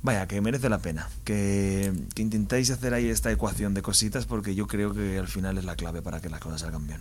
[0.03, 1.09] vaya, que merece la pena.
[1.25, 5.57] Que, que, intentéis hacer ahí esta ecuación de cositas porque yo creo que al final
[5.57, 7.01] es la clave para que las cosas salgan bien.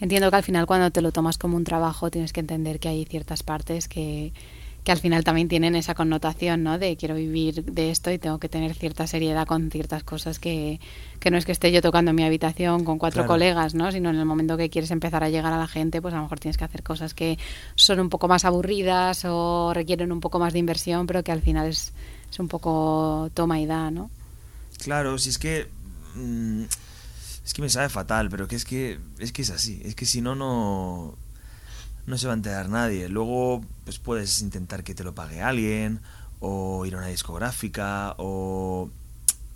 [0.00, 2.88] entiendo que al final cuando te lo tomas como un trabajo tienes que entender que
[2.88, 4.32] hay ciertas partes que,
[4.84, 6.78] que al final también tienen esa connotación, ¿no?
[6.78, 10.80] De quiero vivir de esto y tengo que tener cierta seriedad con ciertas cosas que,
[11.20, 13.92] que no es que esté yo tocando en mi habitación con cuatro colegas, ¿no?
[13.92, 16.24] Sino en el momento que quieres empezar a llegar a la gente, pues a lo
[16.24, 17.38] mejor tienes que hacer cosas que
[17.76, 21.42] son un poco más aburridas o requieren un poco más de inversión, pero que al
[21.42, 21.92] final es,
[22.28, 24.10] es un poco toma y da, ¿no?
[24.78, 25.68] Claro, si es que...
[26.16, 26.64] Mm,
[27.44, 29.82] es que me sabe fatal, pero que es que es que es así.
[29.84, 31.16] Es que si no, no
[32.06, 33.08] no se va a enterar nadie.
[33.08, 36.00] Luego, pues puedes intentar que te lo pague alguien,
[36.40, 38.90] o ir a una discográfica, o,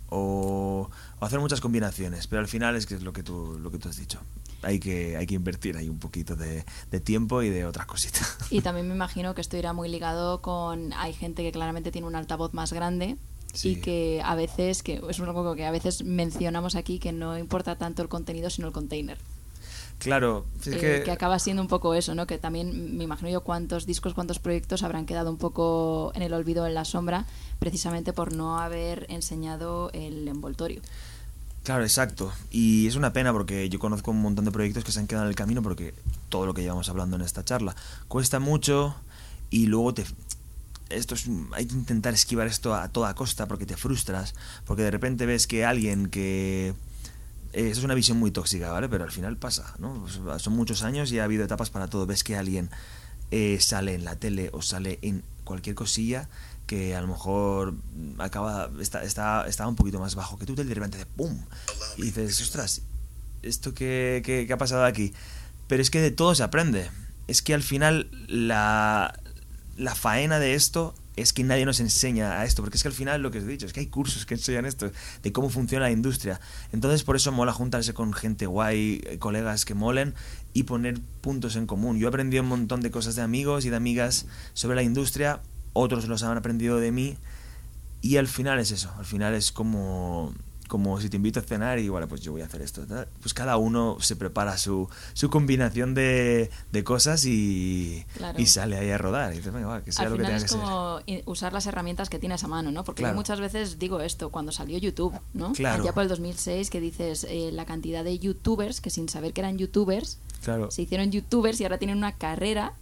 [0.09, 0.89] o,
[1.19, 2.27] hacer muchas combinaciones.
[2.27, 4.19] Pero al final es que es lo que tú, lo que tú has dicho.
[4.63, 8.37] Hay que, hay que invertir ahí un poquito de, de tiempo y de otras cositas.
[8.49, 10.93] Y también me imagino que esto irá muy ligado con...
[10.93, 13.17] Hay gente que claramente tiene un altavoz más grande
[13.63, 17.77] y que a veces, que es algo que a veces mencionamos aquí, que no importa
[17.77, 19.17] tanto el contenido sino el container.
[19.99, 21.11] Claro, es eh, que...
[21.11, 22.27] acaba siendo un poco eso, ¿no?
[22.27, 26.33] Que también me imagino yo cuántos discos, cuántos proyectos habrán quedado un poco en el
[26.33, 27.25] olvido, en la sombra,
[27.59, 30.81] precisamente por no haber enseñado el envoltorio.
[31.63, 32.31] Claro, exacto.
[32.51, 35.25] Y es una pena porque yo conozco un montón de proyectos que se han quedado
[35.25, 35.93] en el camino porque
[36.29, 37.75] todo lo que llevamos hablando en esta charla
[38.07, 38.95] cuesta mucho
[39.49, 40.05] y luego te
[40.89, 44.35] esto es, hay que intentar esquivar esto a toda costa porque te frustras,
[44.65, 46.73] porque de repente ves que alguien que
[47.53, 48.89] eh, eso es una visión muy tóxica, ¿vale?
[48.89, 50.05] Pero al final pasa, ¿no?
[50.39, 52.05] Son muchos años y ha habido etapas para todo.
[52.05, 52.69] Ves que alguien
[53.31, 56.29] eh, sale en la tele o sale en cualquier cosilla
[56.65, 57.75] que a lo mejor
[58.17, 61.45] acaba está, está, un poquito más bajo que tú, de repente de ¡pum!
[61.95, 62.81] Y dices, ostras,
[63.41, 65.13] ¿esto qué, qué, qué ha pasado aquí?
[65.67, 66.91] Pero es que de todo se aprende.
[67.27, 69.17] Es que al final la,
[69.77, 72.93] la faena de esto es que nadie nos enseña a esto, porque es que al
[72.93, 74.91] final lo que os he dicho, es que hay cursos que enseñan esto,
[75.23, 76.39] de cómo funciona la industria.
[76.71, 80.13] Entonces por eso mola juntarse con gente guay, eh, colegas que molen
[80.53, 81.97] y poner puntos en común.
[81.97, 85.41] Yo he aprendido un montón de cosas de amigos y de amigas sobre la industria,
[85.73, 87.17] otros los han aprendido de mí
[88.01, 90.33] y al final es eso, al final es como
[90.67, 92.85] como si te invito a cenar y bueno, pues yo voy a hacer esto.
[93.21, 98.05] Pues cada uno se prepara su, su combinación de, de cosas y,
[98.37, 99.33] y, sale ahí a rodar.
[99.33, 102.19] Y dices, venga, que sea Al lo final que es como usar las herramientas que
[102.19, 102.83] tienes a mano, ¿no?
[102.83, 105.53] Porque yo muchas veces digo esto, cuando salió YouTube, ¿no?
[105.53, 105.83] Claro.
[105.83, 109.41] Allá por el 2006 que dices eh, la cantidad de youtubers que sin saber que
[109.41, 110.19] eran youtubers,
[110.69, 112.73] se hicieron youtubers y ahora tienen una carrera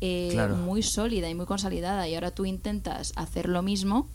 [0.00, 4.06] eh, muy sólida y muy consolidada y ahora tú intentas hacer lo mismo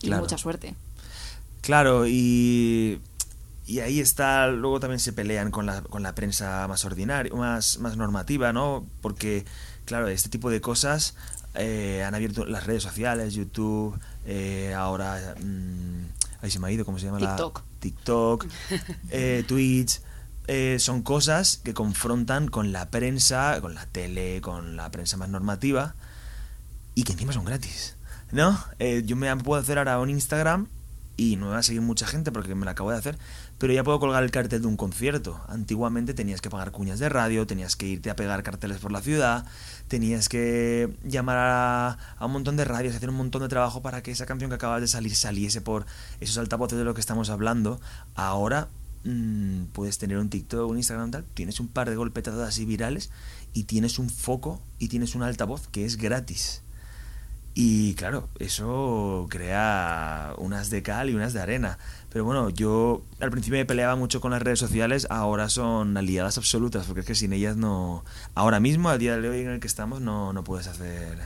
[0.00, 0.74] y mucha suerte.
[1.60, 3.00] Claro, y,
[3.66, 7.78] y ahí está, luego también se pelean con la, con la prensa más ordinaria, más,
[7.78, 8.86] más normativa, ¿no?
[9.00, 9.44] Porque,
[9.84, 11.14] claro, este tipo de cosas
[11.54, 15.34] eh, han abierto las redes sociales, YouTube, eh, ahora...
[15.40, 16.04] Mmm,
[16.40, 17.18] ahí se me ha ido, ¿cómo se llama?
[17.18, 17.58] TikTok.
[17.58, 18.46] La, TikTok,
[19.10, 20.00] eh, Twitch...
[20.50, 25.28] Eh, son cosas que confrontan con la prensa, con la tele, con la prensa más
[25.28, 25.94] normativa
[26.94, 27.96] y que encima son gratis,
[28.32, 28.58] ¿no?
[28.78, 30.66] Eh, yo me puedo hacer ahora un Instagram
[31.18, 33.18] y no me va a seguir mucha gente porque me la acabo de hacer,
[33.58, 35.40] pero ya puedo colgar el cartel de un concierto.
[35.48, 39.02] Antiguamente tenías que pagar cuñas de radio, tenías que irte a pegar carteles por la
[39.02, 39.44] ciudad,
[39.88, 44.12] tenías que llamar a, un montón de radios, hacer un montón de trabajo para que
[44.12, 45.86] esa canción que acabas de salir saliese por
[46.20, 47.80] esos altavoces de lo que estamos hablando.
[48.14, 48.68] Ahora
[49.02, 53.10] mmm, puedes tener un TikTok, un Instagram, tienes un par de golpetadas así virales
[53.52, 56.62] y tienes un foco y tienes un altavoz que es gratis.
[57.60, 61.76] Y claro, eso crea unas de cal y unas de arena.
[62.08, 66.38] Pero bueno, yo al principio me peleaba mucho con las redes sociales, ahora son aliadas
[66.38, 68.04] absolutas, porque es que sin ellas no...
[68.36, 71.18] Ahora mismo, al día de hoy en el que estamos, no, no puedes hacer...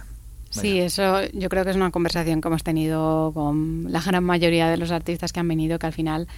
[0.48, 4.70] Sí, eso yo creo que es una conversación que hemos tenido con la gran mayoría
[4.70, 6.28] de los artistas que han venido, que al final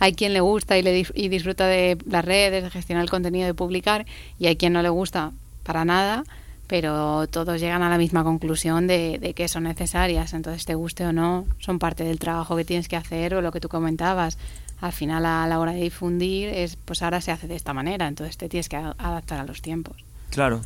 [0.00, 3.46] hay quien le gusta y, le y disfruta de las redes, de gestionar el contenido,
[3.46, 4.04] de publicar,
[4.36, 5.30] y hay quien no le gusta
[5.62, 6.24] para nada
[6.66, 10.32] pero todos llegan a la misma conclusión de, que son necesarias.
[10.32, 13.52] Entonces, te guste o no, son parte del trabajo que tienes que hacer o lo
[13.52, 14.38] que tú comentabas.
[14.80, 18.08] Al final, a la hora de difundir, es pues ahora se hace de esta manera,
[18.08, 19.96] entonces te tienes que adaptar a los tiempos.
[20.30, 20.60] Claro.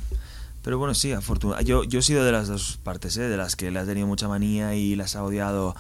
[0.63, 1.71] Pero bueno, sí, afortunadamente.
[1.71, 3.29] Yo, yo he sido de las dos partes, ¿eh?
[3.29, 5.77] de las que le has tenido mucha manía y las ha odiado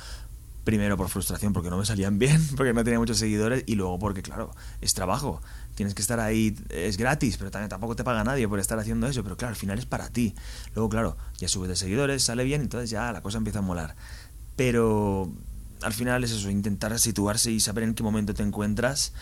[0.64, 3.98] primero por frustración porque no me salían bien, porque no tenía muchos seguidores y luego
[3.98, 4.50] porque, claro,
[4.80, 5.40] es trabajo
[5.78, 9.22] tienes que estar ahí, es gratis, pero tampoco te paga nadie por estar haciendo eso,
[9.22, 10.34] pero claro, al final es para ti.
[10.74, 13.94] Luego, claro, ya subes de seguidores, sale bien, entonces ya la cosa empieza a molar.
[14.56, 15.32] Pero
[15.80, 19.12] al final es eso, intentar situarse y saber en qué momento te encuentras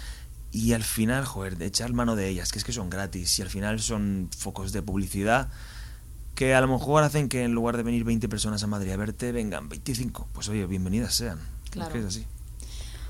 [0.51, 3.51] y al final, joder, echar mano de ellas, que es que son gratis y al
[3.51, 5.51] final son focos de publicidad
[6.35, 8.97] que a lo mejor hacen que en lugar de venir 20 personas a Madrid a
[8.97, 10.29] verte, vengan 25.
[10.33, 11.39] Pues oye, bienvenidas sean.
[11.71, 11.89] Claro.
[11.89, 12.27] Es que es así.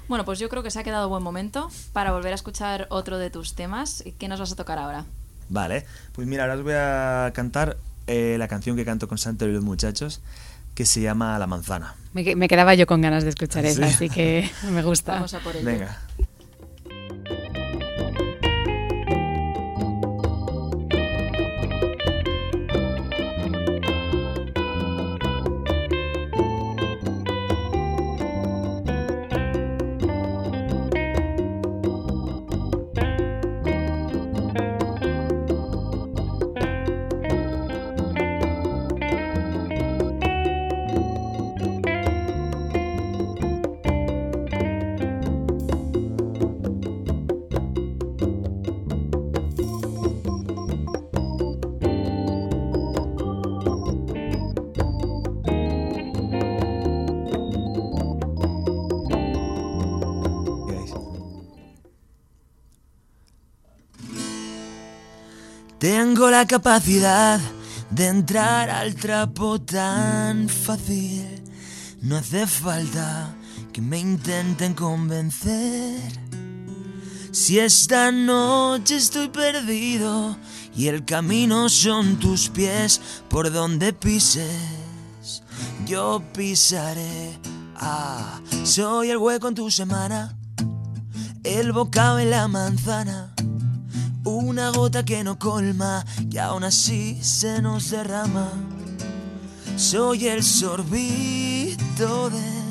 [0.08, 3.18] Bueno, pues yo creo que se ha quedado buen momento para volver a escuchar otro
[3.18, 4.04] de tus temas.
[4.18, 5.04] ¿Qué nos vas a tocar ahora?
[5.48, 7.76] Vale, pues mira, ahora os voy a cantar
[8.06, 10.20] eh, la canción que canto con Santo y los muchachos,
[10.74, 11.94] que se llama La manzana.
[12.12, 13.70] Me, que- me quedaba yo con ganas de escuchar Sí.
[13.70, 15.12] esa, así que me gusta.
[15.14, 15.64] Vamos a por ello.
[15.66, 15.98] Venga.
[65.86, 67.38] Tengo la capacidad
[67.90, 71.44] de entrar al trapo tan fácil.
[72.02, 73.36] No hace falta
[73.72, 76.00] que me intenten convencer.
[77.30, 80.36] Si esta noche estoy perdido
[80.74, 85.44] y el camino son tus pies por donde pises,
[85.86, 87.38] yo pisaré.
[87.76, 90.36] Ah, soy el hueco en tu semana,
[91.44, 93.35] el bocado en la manzana.
[94.26, 98.50] Una gota que no colma y aún así se nos derrama.
[99.76, 102.66] Soy el sorbito de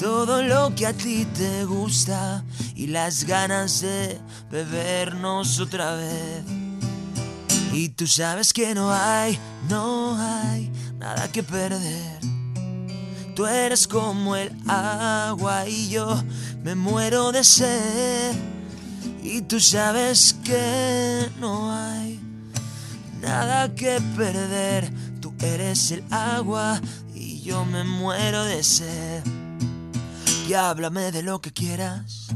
[0.00, 2.42] todo lo que a ti te gusta
[2.74, 4.20] y las ganas de
[4.50, 6.42] bebernos otra vez.
[7.72, 10.68] Y tú sabes que no hay, no hay
[10.98, 12.18] nada que perder.
[13.36, 16.20] Tú eres como el agua y yo
[16.64, 18.51] me muero de sed.
[19.22, 22.20] Y tú sabes que no hay
[23.20, 24.92] nada que perder.
[25.20, 26.80] Tú eres el agua
[27.14, 29.22] y yo me muero de sed.
[30.48, 32.28] Y háblame de lo que quieras.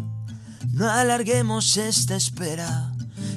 [0.73, 2.93] No alarguemos esta espera.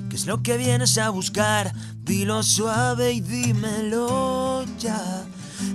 [0.09, 1.73] ¿Qué es lo que vienes a buscar?
[2.03, 5.25] Dilo suave y dímelo ya.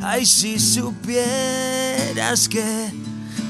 [0.01, 2.93] Ay, si supieras que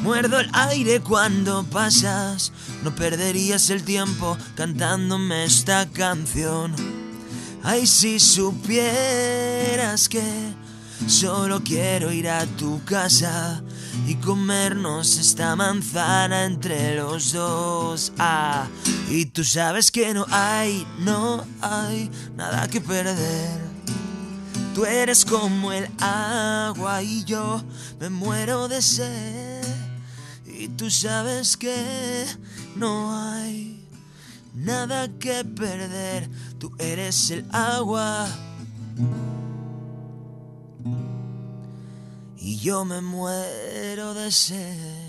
[0.04, 2.52] muerdo el aire cuando pasas,
[2.82, 6.76] no perderías el tiempo cantándome esta canción.
[7.62, 10.22] Ay, si supieras que
[11.06, 13.62] solo quiero ir a tu casa
[14.06, 18.12] y comernos esta manzana entre los dos.
[18.18, 18.66] Ah,
[19.08, 23.58] y tú sabes que no hay, no hay nada que perder.
[24.74, 27.62] Tú eres como el agua y yo
[27.98, 29.83] me muero de sed.
[30.64, 32.24] Y tú sabes que
[32.74, 33.86] no hay
[34.54, 36.30] nada que perder.
[36.58, 38.26] Tú eres el agua.
[42.38, 45.04] Y yo me muero de sed.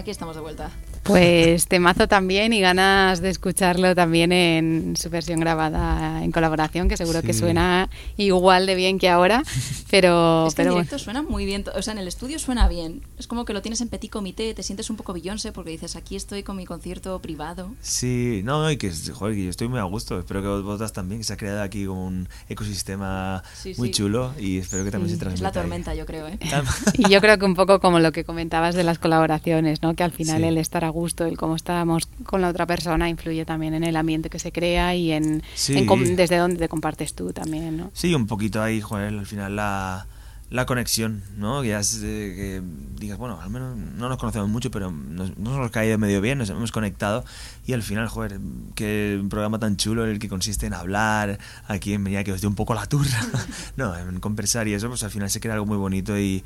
[0.00, 0.70] Aquí estamos de vuelta.
[1.02, 6.96] Pues temazo también y ganas de escucharlo también en su versión grabada en colaboración, que
[6.96, 7.40] seguro que Sí.
[7.40, 9.42] suena igual de bien que ahora,
[9.90, 10.84] pero, es que en pero bueno.
[10.84, 13.02] directo suena muy bien, o sea, en el estudio suena bien.
[13.18, 15.96] Es como que lo tienes en petit comité, te sientes un poco Beyoncé porque dices,
[15.96, 17.72] aquí estoy con mi concierto privado.
[17.80, 20.18] Sí, no, no, y que, joder, que yo estoy muy a gusto.
[20.18, 23.94] Espero que vosotras también, que se ha creado aquí como un ecosistema Sí, muy sí.
[23.94, 25.42] chulo y espero que también se Es transmita.
[25.44, 25.54] la ahí.
[25.54, 26.38] tormenta, yo creo, ¿eh?
[26.98, 29.94] Y yo creo que un poco como lo que comentabas de las colaboraciones, ¿no?
[29.94, 30.48] Que al final Sí.
[30.48, 33.96] el estar a gusto, el cómo estábamos con la otra persona influye también en el
[33.96, 35.76] ambiente que se crea y en, Sí.
[35.76, 37.90] en desde dónde te compartes tú también, ¿no?
[37.94, 40.06] Sí, un poquito ahí, joder, al final la,
[40.50, 41.62] la conexión, ¿no?
[41.62, 42.62] Que, ya es, eh, que
[42.98, 46.38] digas, bueno, al menos no nos conocemos mucho, pero nos, nos hemos caído medio bien,
[46.38, 47.24] nos hemos conectado
[47.66, 51.38] y al final, joder, un programa tan chulo el que consiste en hablar,
[51.68, 53.20] aquí en venía que os dé un poco la turra,
[53.76, 56.42] no, en conversar y eso, pues al final se crea algo muy bonito y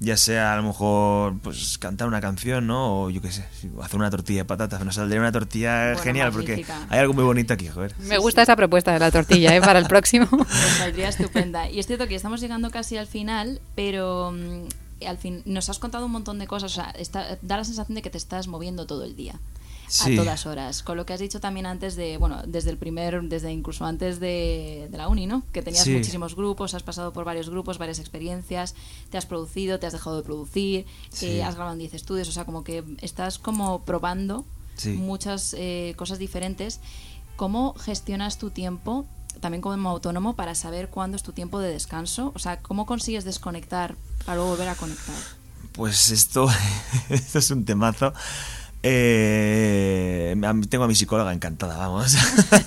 [0.00, 3.02] ya sea a lo mejor pues cantar una canción, ¿no?
[3.04, 3.44] O yo qué sé,
[3.82, 7.24] hacer una tortilla de patatas, nos saldría una tortilla Bueno, genial porque hay algo muy
[7.24, 7.94] bonito aquí, joder.
[8.00, 9.60] Me gusta esa propuesta de la tortilla, ¿eh?
[9.60, 10.26] Para el próximo.
[10.36, 11.70] Pues saldría estupenda.
[11.70, 15.78] Y es cierto que estamos llegando casi al final, pero mm, al fin nos has
[15.78, 16.72] contado un montón de cosas.
[16.72, 19.34] O sea, está- da la sensación de que te estás moviendo todo el día.
[19.88, 20.14] Sí.
[20.14, 20.82] A todas horas.
[20.82, 24.18] Con lo que has dicho también antes de, bueno, desde el primer, desde incluso antes
[24.20, 25.42] de, de la uni, ¿no?
[25.52, 25.90] Que tenías Sí.
[25.92, 28.74] muchísimos grupos, has pasado por varios grupos, varias experiencias,
[29.10, 31.26] te has producido, te has dejado de producir, Sí.
[31.26, 34.44] eh, has grabado en 10 estudios, o sea, como que estás como probando
[34.96, 36.80] muchas eh, cosas diferentes.
[37.36, 39.06] ¿cómo gestionas tu tiempo
[39.40, 42.30] también como autónomo para saber cuándo es tu tiempo de descanso?
[42.36, 45.16] O sea, ¿cómo consigues desconectar para luego volver a conectar?
[45.72, 46.46] Pues esto,
[47.08, 48.12] esto es un temazo.
[48.86, 50.36] Eh,
[50.68, 52.14] tengo a mi psicóloga encantada, vamos.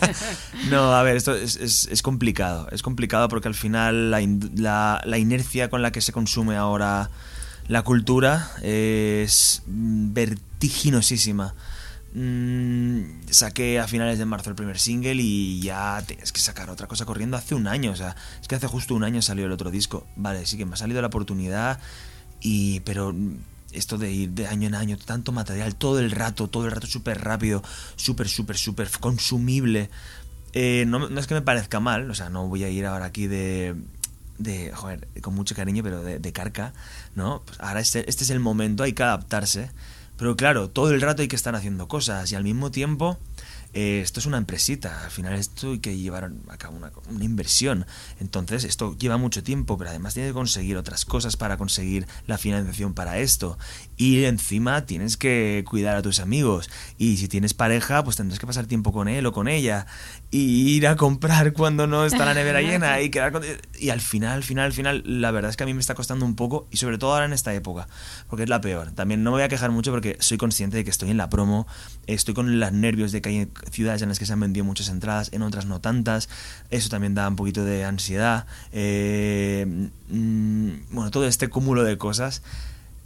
[0.72, 2.68] no, a ver, esto es, complicado.
[2.72, 7.12] Es complicado porque al final la, la, inercia con la que se consume ahora
[7.68, 11.54] la cultura es vertiginosísima.
[12.16, 16.88] Mm, saqué a finales de marzo el primer single y ya tienes que sacar otra
[16.88, 17.92] cosa corriendo hace un año.
[17.92, 20.08] O sea, es que hace justo un año salió el otro disco.
[20.16, 21.80] Vale, sí que me ha salido la oportunidad
[22.42, 22.80] y...
[22.80, 23.14] pero
[23.78, 26.88] esto de ir de año en año, tanto material, todo el rato, todo el rato
[26.88, 27.64] súper rápido,
[27.96, 29.90] súper, súper, súper consumible.
[30.54, 33.28] Eh, no, es que me parezca mal, o sea, no voy a ir ahora aquí
[33.28, 33.76] de,
[34.38, 36.74] de joder, con mucho cariño, pero de, carca,
[37.16, 37.44] ¿no?
[37.46, 39.70] Pues ahora este, este es el momento, hay que adaptarse.
[40.18, 43.20] Pero claro, todo el rato hay que estar haciendo cosas y al mismo tiempo
[43.80, 47.24] eh, esto es una empresita, al final esto hay que llevar a cabo una, una,
[47.24, 47.86] inversión.
[48.20, 52.40] Entonces esto lleva mucho tiempo, pero además tienes que conseguir otras cosas para conseguir la
[52.40, 53.60] financiación para esto.
[53.96, 56.72] Y encima tienes que cuidar a tus amigos.
[56.98, 59.86] Y si tienes pareja, pues tendrás que pasar tiempo con él o con ella.
[60.30, 63.44] Y ir a comprar cuando no está la nevera llena y quedar con...
[63.80, 65.96] Y al final, al final, al final, la verdad es que a mí me está
[65.96, 67.88] costando un poco y sobre todo ahora en esta época,
[68.28, 68.92] porque es la peor.
[68.92, 71.30] También no me voy a quejar mucho porque soy consciente de que estoy en la
[71.30, 71.66] promo,
[72.08, 74.90] estoy con los nervios de que hay ciudades en las que se han vendido muchas
[74.90, 76.28] entradas, en otras no tantas.
[76.70, 78.48] Eso también da un poquito de ansiedad.
[78.74, 79.66] Eh,
[80.10, 82.42] mm, bueno, todo este cúmulo de cosas.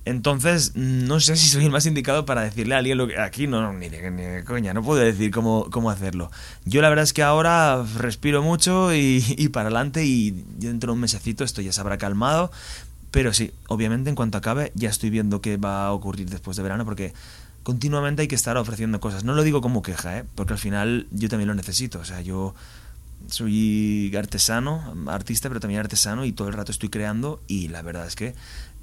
[0.03, 3.19] Entonces, no sé si soy el más indicado para decirle a alguien lo que.
[3.19, 6.31] Aquí no, ni, de, coña, no puedo decir cómo, cómo hacerlo.
[6.65, 10.93] Yo la verdad es que ahora respiro mucho y, y para adelante, y dentro de
[10.93, 12.51] un mesecito esto ya se habrá calmado.
[13.11, 16.63] Pero sí, obviamente en cuanto acabe, ya estoy viendo qué va a ocurrir después de
[16.63, 17.13] verano, porque
[17.61, 19.23] continuamente hay que estar ofreciendo cosas.
[19.23, 20.25] No lo digo como queja, ¿eh?
[20.35, 21.99] porque al final yo también lo necesito.
[21.99, 22.55] O sea, yo
[23.27, 28.07] soy artesano, artista, pero también artesano y todo el rato estoy creando y la verdad
[28.07, 28.33] es que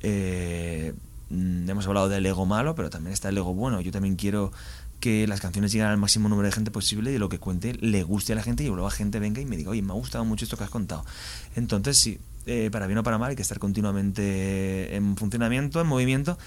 [0.03, 0.95] eh,
[1.31, 3.81] mm, hemos hablado del ego malo, pero también está el ego bueno.
[3.81, 4.53] Yo también quiero
[5.01, 8.03] que las canciones lleguen al máximo número de gente posible y lo que cuente le
[8.03, 9.97] guste a la gente y luego la gente venga y me diga, oye, me ha
[9.97, 11.05] gustado mucho esto que has contado.
[11.55, 15.87] Entonces, sí, eh, para bien o para mal hay que estar continuamente en funcionamiento, en
[15.87, 16.39] movimiento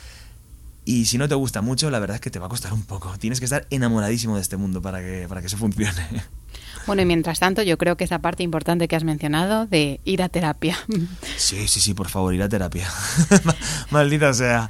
[0.84, 2.84] y si no te gusta mucho, la verdad es que te va a costar un
[2.84, 3.14] poco.
[3.20, 5.92] Tienes que estar enamoradísimo de este mundo para que, para que eso funcione.
[6.88, 10.24] Bueno, y mientras tanto, yo creo que esa parte importante que has mencionado de ir
[10.24, 10.76] a terapia.
[11.38, 12.90] Sí, sí, sí, por favor, ir a terapia.
[13.92, 14.70] Maldita sea.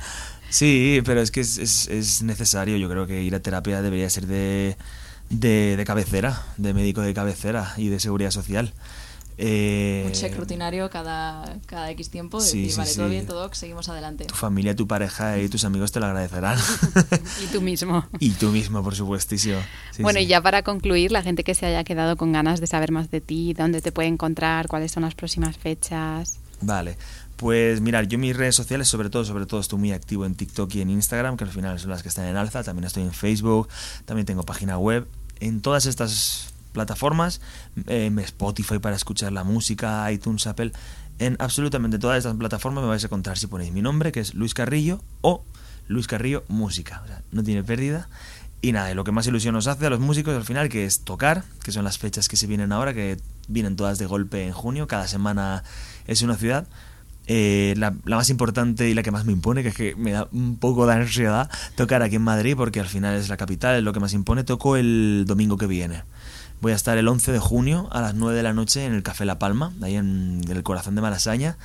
[0.50, 2.76] Sí, pero es que es, es, necesario.
[2.76, 4.76] Yo creo que ir a terapia debería ser de,
[5.30, 8.74] de, de cabecera, de médico de cabecera y de seguridad social.
[9.44, 14.26] Eh, un check rutinario cada, cada X tiempo y vale, todo bien, todo, seguimos adelante.
[14.26, 16.60] Tu familia, tu pareja y tus amigos te lo agradecerán.
[17.44, 18.06] y tú mismo.
[18.20, 19.58] Y tú mismo, por supuestísimo.
[19.98, 22.92] bueno, y ya para concluir, la gente que se haya quedado con ganas de saber
[22.92, 26.40] más de ti, dónde te puede encontrar, cuáles son las próximas fechas.
[26.62, 26.96] Vale.
[27.36, 30.76] Pues mirar, yo mis redes sociales, sobre todo, sobre todo estoy muy activo en TikTok
[30.76, 32.64] y en Instagram, que al final son las que están en alza.
[32.64, 33.70] También estoy en Facebook,
[34.06, 35.08] también tengo página web.
[35.40, 37.42] En todas estas plataformas,
[37.88, 40.72] en Spotify para escuchar la música, iTunes, Apple,
[41.20, 44.34] en absolutamente todas estas plataformas me vais a encontrar si ponéis mi nombre, que es
[44.34, 45.44] Luis Carrillo, o
[45.88, 47.02] Luis Carrillo Música.
[47.04, 48.10] O sea, no tiene pérdida.
[48.62, 51.02] Y nada, lo que más ilusión nos hace a los músicos al final, que es
[51.02, 53.18] tocar, que son las fechas que se vienen ahora, que
[53.48, 55.64] vienen todas de golpe en junio, cada semana
[56.08, 56.68] es una ciudad.
[57.28, 60.12] Eh, la, la, más importante y la que más me impone, que es que me
[60.12, 63.78] da un poco de ansiedad tocar aquí en Madrid, porque al final es la capital,
[63.78, 66.04] es lo que más impone, toco el domingo que viene.
[66.62, 69.02] Voy a estar el 11 de junio a las 9 de la noche en el
[69.02, 71.58] Café La Palma, ahí en, el corazón de Malasaña,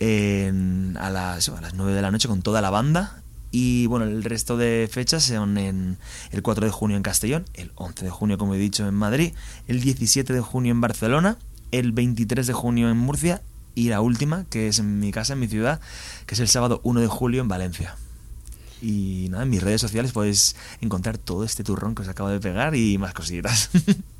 [0.00, 3.20] a, las, a las 9 de la noche con toda la banda.
[3.50, 5.98] Y bueno, el resto de fechas son en
[6.30, 9.32] el 4 de junio en Castellón, el 11 de junio, como he dicho, en Madrid,
[9.66, 11.36] el 17 de junio en Barcelona,
[11.72, 13.42] el 23 de junio en Murcia
[13.74, 15.80] y la última, que es en mi casa, en mi ciudad,
[16.26, 17.96] que es el sábado 1 de julio en Valencia.
[18.80, 22.38] Y nada, en mis redes sociales podéis encontrar todo este turrón que os acabo de
[22.38, 23.70] pegar y más cositas.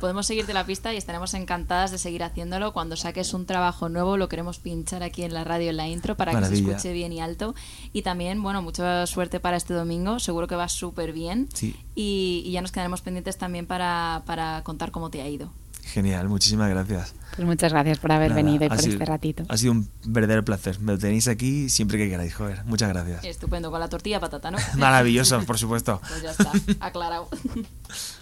[0.00, 2.72] podemos seguirte la pista y estaremos encantadas de seguir haciéndolo.
[2.72, 6.16] Cuando saques un trabajo nuevo, lo queremos pinchar aquí en la radio en la intro
[6.16, 7.54] para que se escuche bien y alto.
[7.92, 10.18] Y también, bueno, mucha suerte para este domingo.
[10.18, 11.48] Seguro que va súper bien.
[11.94, 14.22] Y, ya nos quedaremos pendientes también para,
[14.64, 15.50] contar cómo te ha ido.
[15.82, 17.14] Genial, muchísimas gracias.
[17.34, 19.44] Pues muchas gracias por haber venido y por este ratito.
[19.48, 20.78] Ha sido un verdadero placer.
[20.80, 22.62] Me lo tenéis aquí siempre que queráis, joder.
[22.66, 23.24] Muchas gracias.
[23.24, 24.58] Estupendo, con la tortilla patata, ¿no?
[24.76, 26.00] Maravilloso, por supuesto.
[26.06, 27.28] Pues ya está, aclarado.